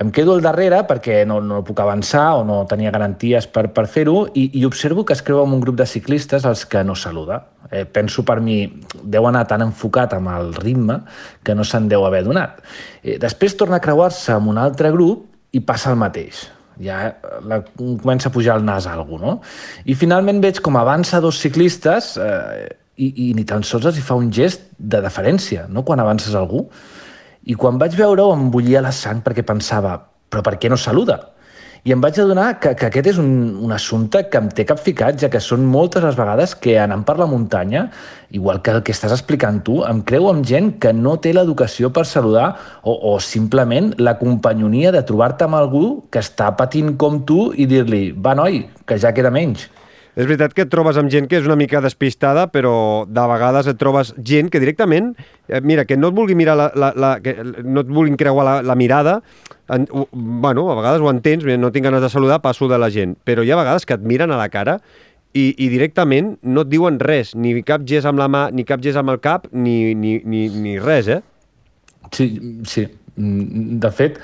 [0.00, 3.86] Em quedo al darrere perquè no, no puc avançar o no tenia garanties per, per
[3.90, 6.96] fer-ho i, i observo que es creu amb un grup de ciclistes als que no
[6.98, 7.44] saluda.
[7.70, 8.64] Eh, penso per mi,
[9.02, 10.98] deu anar tan enfocat amb el ritme
[11.46, 12.58] que no se'n deu haver donat.
[13.04, 16.48] Eh, després torna a creuar-se amb un altre grup i passa el mateix
[16.80, 17.14] ja
[17.46, 19.36] la, comença a pujar el nas a algú, no?
[19.86, 22.66] I finalment veig com avança dos ciclistes eh,
[22.96, 26.34] i, i ni tan sols els hi fa un gest de deferència, no?, quan avances
[26.34, 26.66] algú.
[27.44, 29.98] I quan vaig veure-ho em bullia la sang perquè pensava,
[30.32, 31.18] però per què no saluda?
[31.84, 33.26] I em vaig adonar que, que aquest és un,
[33.60, 37.18] un assumpte que em té capficat, ja que són moltes les vegades que anant per
[37.20, 37.82] la muntanya,
[38.32, 41.92] igual que el que estàs explicant tu, em creu amb gent que no té l'educació
[41.92, 42.46] per saludar
[42.80, 47.68] o, o simplement la companyonia de trobar-te amb algú que està patint com tu i
[47.68, 49.68] dir-li, va noi, que ja queda menys.
[50.14, 52.74] És veritat que et trobes amb gent que és una mica despistada, però
[53.10, 55.12] de vegades et trobes gent que directament,
[55.48, 58.44] eh, mira, que no et vulgui mirar la, la, la que no et vulguin creuar
[58.46, 59.16] la, la mirada,
[59.74, 62.92] en, ho, bueno, a vegades ho entens, no tinc ganes de saludar, passo de la
[62.94, 64.78] gent, però hi ha vegades que et miren a la cara
[65.34, 68.82] i, i directament no et diuen res, ni cap gest amb la mà, ni cap
[68.84, 71.22] gest amb el cap, ni, ni, ni, ni res, eh?
[72.14, 72.28] Sí,
[72.70, 72.86] sí.
[73.16, 74.20] Mm, De fet,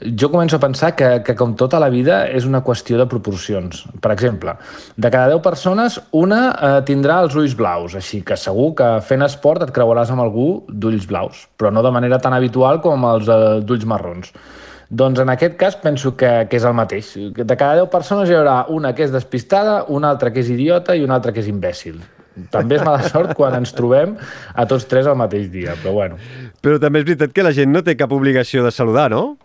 [0.00, 3.84] jo començo a pensar que, que com tota la vida és una qüestió de proporcions.
[4.02, 4.54] Per exemple,
[4.96, 9.24] de cada 10 persones, una eh, tindrà els ulls blaus, així que segur que fent
[9.26, 13.28] esport et creuaràs amb algú d'ulls blaus, però no de manera tan habitual com els
[13.28, 14.32] eh, d'ulls marrons.
[14.92, 17.14] Doncs en aquest cas penso que, que és el mateix.
[17.36, 20.96] De cada 10 persones hi haurà una que és despistada, una altra que és idiota
[20.96, 22.00] i una altra que és imbècil.
[22.52, 24.16] També és mala sort quan ens trobem
[24.52, 26.20] a tots tres al mateix dia, però bueno.
[26.64, 29.36] Però també és veritat que la gent no té cap obligació de saludar, no?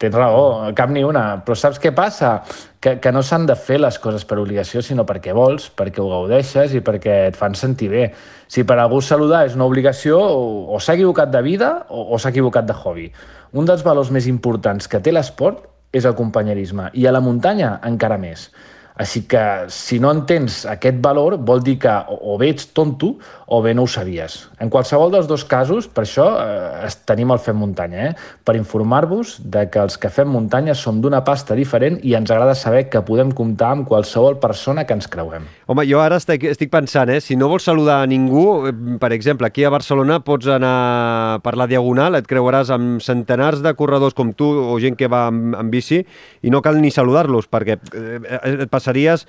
[0.00, 1.42] Tens raó, cap ni una.
[1.44, 2.40] Però saps què passa?
[2.82, 6.08] Que, que no s'han de fer les coses per obligació, sinó perquè vols, perquè ho
[6.10, 8.06] gaudeixes i perquè et fan sentir bé.
[8.50, 12.18] Si per algú saludar és una obligació, o, o s'ha equivocat de vida o, o
[12.18, 13.06] s'ha equivocat de hobby.
[13.52, 17.76] Un dels valors més importants que té l'esport és el companyerisme, i a la muntanya
[17.84, 18.48] encara més.
[19.00, 23.14] Així que, si no entens aquest valor, vol dir que o, bé ets tonto
[23.52, 24.48] o bé no ho sabies.
[24.60, 28.12] En qualsevol dels dos casos, per això eh, tenim el Fem Muntanya, eh?
[28.44, 32.54] per informar-vos de que els que fem muntanya som d'una pasta diferent i ens agrada
[32.58, 35.46] saber que podem comptar amb qualsevol persona que ens creuem.
[35.72, 39.12] Home, jo ara estic, estic pensant, eh, si no vols saludar a ningú, eh, per
[39.16, 44.14] exemple, aquí a Barcelona pots anar per la Diagonal, et creuaràs amb centenars de corredors
[44.14, 46.02] com tu o gent que va amb, amb bici
[46.42, 48.20] i no cal ni saludar-los perquè eh,
[48.52, 49.26] et passaries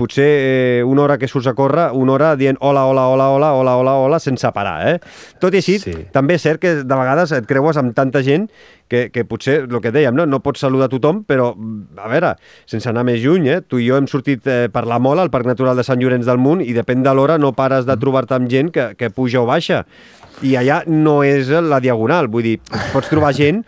[0.00, 3.52] potser eh, una hora que surts a córrer, una hora dient hola, hola, hola, hola,
[3.52, 4.94] hola, hola, hola, sense parar, eh?
[5.42, 5.92] Tot i així, sí.
[6.14, 8.46] també és cert que de vegades et creues amb tanta gent
[8.88, 10.24] que, que potser, el que dèiem, no?
[10.26, 11.50] no pots saludar a tothom, però,
[12.00, 12.32] a veure,
[12.70, 13.58] sense anar més lluny, eh?
[13.60, 16.24] tu i jo hem sortit eh, per la Mola, al Parc Natural de Sant Llorenç
[16.30, 19.44] del Munt, i depèn de l'hora no pares de trobar-te amb gent que, que puja
[19.44, 19.84] o baixa.
[20.40, 22.56] I allà no és la diagonal, vull dir,
[22.94, 23.60] pots trobar gent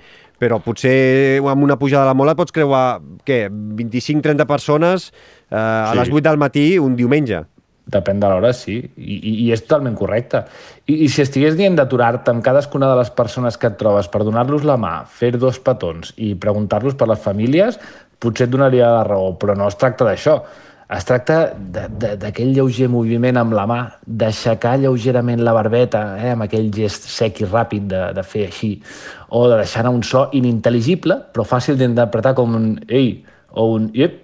[0.42, 5.92] però potser amb una pujada de la mola pots creuar, què, 25-30 persones eh, a
[5.92, 5.98] Sí.
[6.00, 7.44] les 8 del matí un diumenge.
[7.92, 10.44] Depèn de l'hora, sí, I, i, i és totalment correcte.
[10.86, 14.22] I, I si estigués dient d'aturar-te amb cadascuna de les persones que et trobes per
[14.22, 17.78] donar-los la mà, fer dos petons i preguntar-los per les famílies,
[18.22, 20.38] potser et donaria la raó, però no es tracta d'això.
[20.92, 26.68] Es tracta d'aquell lleuger moviment amb la mà, d'aixecar lleugerament la barbeta, eh, amb aquell
[26.74, 28.74] gest sec i ràpid de, de fer així,
[29.32, 33.14] o de deixar anar un so inintel·ligible, però fàcil d'interpretar com un ei
[33.56, 34.18] o un iep,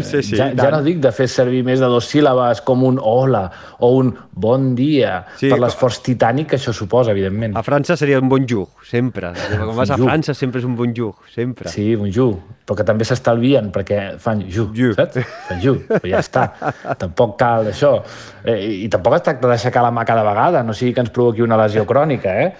[0.00, 2.98] Sí, sí, ja, ja no dic de fer servir més de dos síl·labes com un
[3.02, 3.44] hola
[3.80, 7.56] o un bon dia Sí, per l'esforç titànic que això suposa, evidentment.
[7.56, 9.32] A França seria un bon jug, sempre.
[9.34, 10.08] Quan vas a Bonjour.
[10.10, 11.68] França sempre és un bon jug, sempre.
[11.72, 12.28] Sí, un ju,
[12.66, 14.92] però que també s'estalvien perquè fan ju, Ju.
[14.98, 15.18] saps?
[15.48, 16.48] Fan ju, però ja està.
[17.02, 17.96] tampoc cal això.
[18.44, 21.10] Eh, i, I tampoc es tracta d'aixecar la mà cada vegada, no sigui que ens
[21.14, 22.52] provoqui una lesió crònica, eh?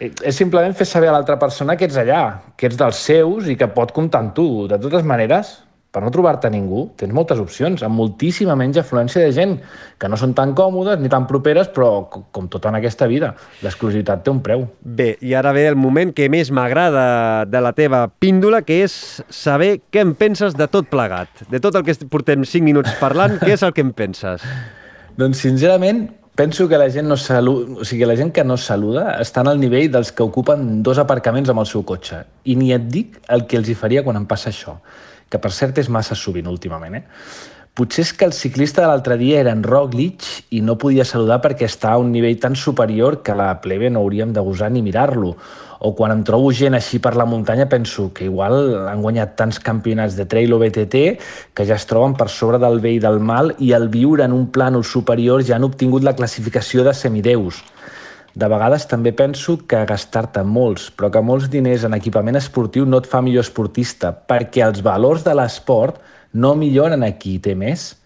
[0.00, 2.22] Eh, És simplement fer saber a l'altra persona que ets allà,
[2.56, 4.46] que ets dels seus i que pot comptar amb tu.
[4.70, 5.58] De totes maneres,
[5.90, 9.56] per no trobar-te ningú, tens moltes opcions, amb moltíssima menys afluència de gent,
[9.98, 13.32] que no són tan còmodes ni tan properes, però co- com tot en aquesta vida,
[13.64, 14.68] l'exclusivitat té un preu.
[14.82, 18.94] Bé, i ara ve el moment que més m'agrada de la teva píndola, que és
[19.28, 21.42] saber què en penses de tot plegat.
[21.50, 24.46] De tot el que portem 5 minuts parlant, què és el que en penses?
[25.20, 26.06] Doncs, sincerament,
[26.38, 27.80] penso que la gent, no salu...
[27.82, 31.50] o sigui, la gent que no saluda estan al nivell dels que ocupen dos aparcaments
[31.50, 32.22] amb el seu cotxe.
[32.46, 34.78] I ni et dic el que els hi faria quan em passa això,
[35.30, 37.04] que per cert és massa sovint últimament, eh?
[37.70, 41.38] Potser és que el ciclista de l'altre dia era en Roglic i no podia saludar
[41.40, 44.82] perquè està a un nivell tan superior que la plebe no hauríem de gosar ni
[44.82, 45.36] mirar-lo.
[45.80, 49.62] O quan em trobo gent així per la muntanya penso que igual han guanyat tants
[49.64, 51.04] campionats de trail o BTT
[51.54, 54.34] que ja es troben per sobre del bé i del mal i al viure en
[54.36, 57.62] un plànol superior ja han obtingut la classificació de semideus.
[58.34, 63.00] De vegades també penso que gastar-te molts, però que molts diners en equipament esportiu no
[63.02, 65.98] et fa millor esportista, perquè els valors de l'esport
[66.32, 67.96] no milloren a qui té més,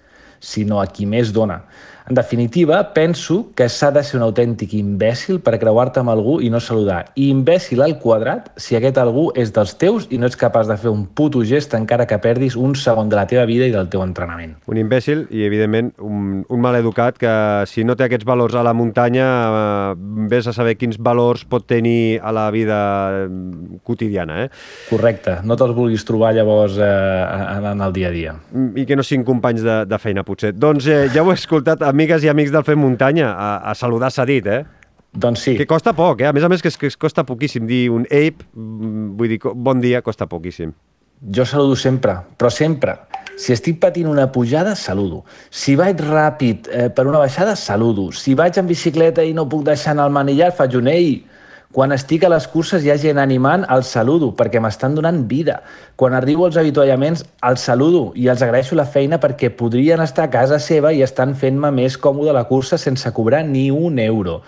[0.41, 1.61] sinó a qui més dona.
[2.05, 6.51] En definitiva, penso que s'ha de ser un autèntic imbècil per creuar-te amb algú i
[6.53, 7.07] no saludar.
[7.17, 10.77] I imbècil al quadrat si aquest algú és dels teus i no ets capaç de
[10.77, 13.89] fer un puto gest encara que perdis un segon de la teva vida i del
[13.89, 14.53] teu entrenament.
[14.69, 17.33] Un imbècil i, evidentment, un, un mal educat que,
[17.73, 19.97] si no té aquests valors a la muntanya, eh,
[20.29, 22.83] vés a saber quins valors pot tenir a la vida
[23.23, 24.53] eh, quotidiana, eh?
[24.91, 28.37] Correcte, no te'ls vulguis trobar llavors eh, en, en el dia a dia.
[28.77, 30.53] I que no siguin companys de, de feina, potser.
[30.53, 34.11] Doncs eh, ja ho he escoltat, amigues i amics del Fem Muntanya, a, a saludar
[34.13, 34.65] s'ha dit, eh?
[35.15, 35.53] Doncs sí.
[35.57, 36.27] Que costa poc, eh?
[36.27, 39.31] A més a més, que, es- que es costa poquíssim dir un ape, mm, vull
[39.31, 40.73] dir, bon dia, costa poquíssim.
[41.35, 42.97] Jo saludo sempre, però sempre.
[43.39, 45.23] Si estic patint una pujada, saludo.
[45.51, 48.11] Si vaig ràpid eh, per una baixada, saludo.
[48.13, 51.25] Si vaig en bicicleta i no puc deixar anar el manillar, faig un ei.
[51.75, 55.57] Quan estic a les curses hi ha gent animant, el saludo, perquè m'estan donant vida.
[55.99, 60.31] Quan arribo als avituallaments, el saludo i els agraeixo la feina perquè podrien estar a
[60.31, 64.39] casa seva i estan fent-me més còmode la cursa sense cobrar ni un euro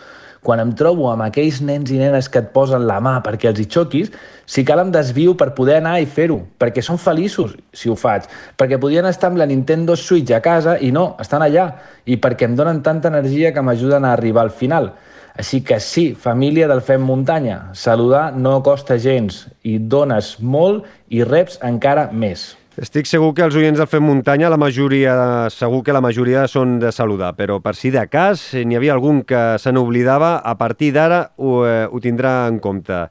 [0.46, 3.58] quan em trobo amb aquells nens i nenes que et posen la mà perquè els
[3.58, 4.12] hi xoquis,
[4.46, 8.28] si cal em desvio per poder anar i fer-ho, perquè són feliços si ho faig,
[8.54, 11.66] perquè podien estar amb la Nintendo Switch a casa i no, estan allà,
[12.06, 14.92] i perquè em donen tanta energia que m'ajuden a arribar al final.
[15.36, 21.20] Així que sí, família del Fem Muntanya, saludar no costa gens i dones molt i
[21.24, 22.54] reps encara més.
[22.76, 25.16] Estic segur que els oients del Fem Muntanya, la majoria,
[25.52, 29.22] segur que la majoria són de saludar, però per si de cas n'hi havia algun
[29.28, 33.06] que se n'oblidava, a partir d'ara ho, eh, ho tindrà en compte.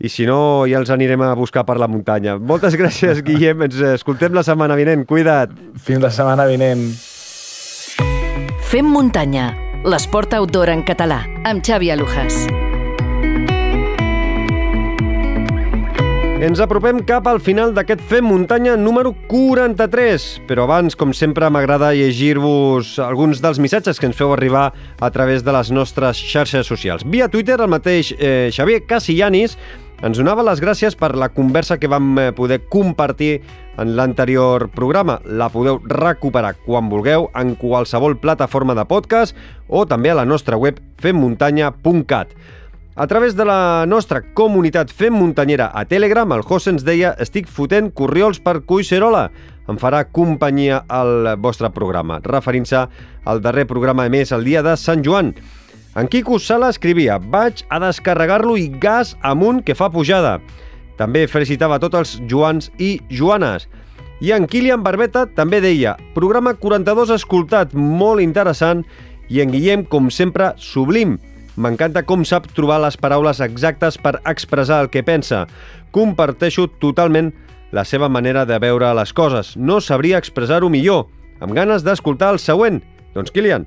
[0.00, 2.38] I si no, ja els anirem a buscar per la muntanya.
[2.38, 3.66] Moltes gràcies, Guillem.
[3.68, 5.04] Ens escoltem la setmana vinent.
[5.06, 5.52] Cuida't.
[5.76, 6.86] Fins la setmana vinent.
[8.70, 9.50] Fem muntanya,
[9.84, 12.44] l'esport outdoor en català, amb Xavi Alujas.
[16.40, 21.92] Ens apropem cap al final d'aquest Fem Muntanya número 43, però abans, com sempre, m'agrada
[21.96, 24.70] llegir-vos alguns dels missatges que ens feu arribar
[25.00, 27.04] a través de les nostres xarxes socials.
[27.04, 29.58] Via Twitter, el mateix eh, Xavier Casillanis
[30.00, 33.42] ens donava les gràcies per la conversa que vam eh, poder compartir
[33.80, 35.18] en l'anterior programa.
[35.24, 39.36] La podeu recuperar quan vulgueu en qualsevol plataforma de podcast
[39.68, 42.32] o també a la nostra web femmuntanya.cat.
[43.00, 47.46] A través de la nostra comunitat Fem Muntanyera a Telegram, el José ens deia estic
[47.48, 49.30] fotent corriols per Cuixerola.
[49.70, 52.82] Em farà companyia al vostre programa, referint-se
[53.24, 55.30] al darrer programa emès el dia de Sant Joan.
[55.96, 60.36] En Quico Sala escrivia vaig a descarregar-lo i gas amunt que fa pujada.
[60.94, 63.66] També felicitava tots els Joans i Joanes.
[64.22, 68.84] I en Kilian Barbeta també deia programa 42 escoltat, molt interessant,
[69.30, 71.16] i en Guillem, com sempre, sublim.
[71.56, 75.46] M'encanta com sap trobar les paraules exactes per expressar el que pensa.
[75.90, 77.32] Comparteixo totalment
[77.72, 79.56] la seva manera de veure les coses.
[79.56, 81.08] No sabria expressar-ho millor.
[81.40, 82.78] Amb ganes d'escoltar el següent.
[83.14, 83.66] Doncs, Kilian,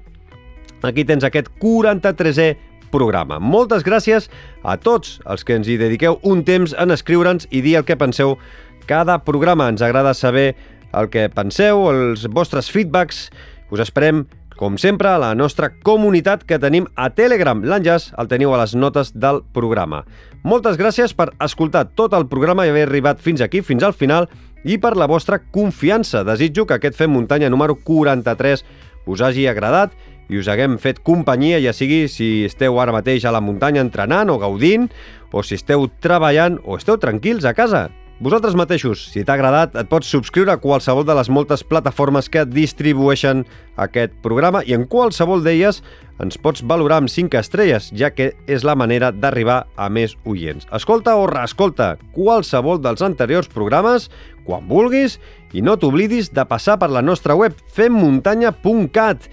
[0.88, 2.54] aquí tens aquest 43è
[2.94, 3.40] programa.
[3.40, 4.30] Moltes gràcies
[4.64, 7.98] a tots els que ens hi dediqueu un temps en escriure'ns i dir el que
[7.98, 8.38] penseu
[8.86, 9.72] cada programa.
[9.72, 10.54] Ens agrada saber
[10.94, 13.30] el que penseu, els vostres feedbacks.
[13.74, 14.26] Us esperem
[14.58, 17.64] com sempre, a la nostra comunitat que tenim a Telegram.
[17.66, 20.04] L'enllaç el teniu a les notes del programa.
[20.44, 24.30] Moltes gràcies per escoltar tot el programa i haver arribat fins aquí, fins al final,
[24.64, 26.24] i per la vostra confiança.
[26.24, 28.64] Desitjo que aquest Fem Muntanya número 43
[29.06, 29.92] us hagi agradat
[30.30, 34.32] i us haguem fet companyia, ja sigui si esteu ara mateix a la muntanya entrenant
[34.32, 34.90] o gaudint,
[35.34, 37.90] o si esteu treballant o esteu tranquils a casa.
[38.24, 42.46] Vosaltres mateixos, si t'ha agradat, et pots subscriure a qualsevol de les moltes plataformes que
[42.46, 43.42] distribueixen
[43.76, 45.82] aquest programa i en qualsevol d'elles
[46.24, 50.70] ens pots valorar amb 5 estrelles, ja que és la manera d'arribar a més oients.
[50.72, 54.08] Escolta o reescolta qualsevol dels anteriors programes
[54.46, 55.18] quan vulguis
[55.52, 59.28] i no t'oblidis de passar per la nostra web femmuntanya.cat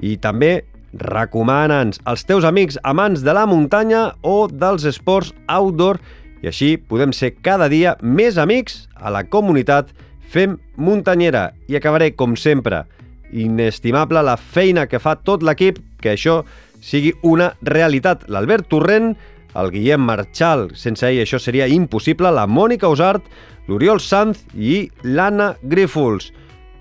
[0.00, 0.62] i també
[0.92, 6.00] recomana'ns als teus amics amants de la muntanya o dels esports outdoor
[6.42, 9.92] i així podem ser cada dia més amics a la comunitat
[10.32, 11.52] Fem Muntanyera.
[11.68, 12.86] I acabaré, com sempre,
[13.32, 16.40] inestimable la feina que fa tot l'equip que això
[16.82, 18.26] sigui una realitat.
[18.32, 19.12] L'Albert Torrent,
[19.54, 23.28] el Guillem Marchal, sense ell això seria impossible, la Mònica Usart,
[23.68, 26.32] l'Oriol Sanz i l'Anna Grífols.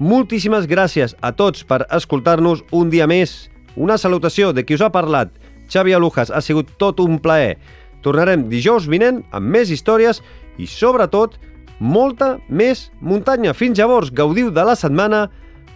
[0.02, 3.52] Moltíssimes gràcies a tots per escoltar-nos un dia més.
[3.78, 5.30] Una salutació de qui us ha parlat.
[5.70, 7.60] Xavi Alujas, ha sigut tot un plaer.
[8.02, 10.24] Tornarem dijous vinent amb més històries
[10.58, 11.38] i, sobretot,
[11.78, 13.54] molta més muntanya.
[13.54, 15.28] Fins llavors, gaudiu de la setmana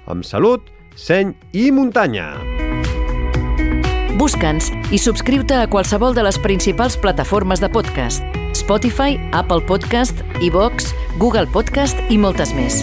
[0.09, 2.32] amb salut, seny i muntanya.
[4.17, 8.26] Busca'ns i subscriu-te a qualsevol de les principals plataformes de podcast.
[8.57, 12.82] Spotify, Apple Podcast, iVox, Google Podcast i moltes més.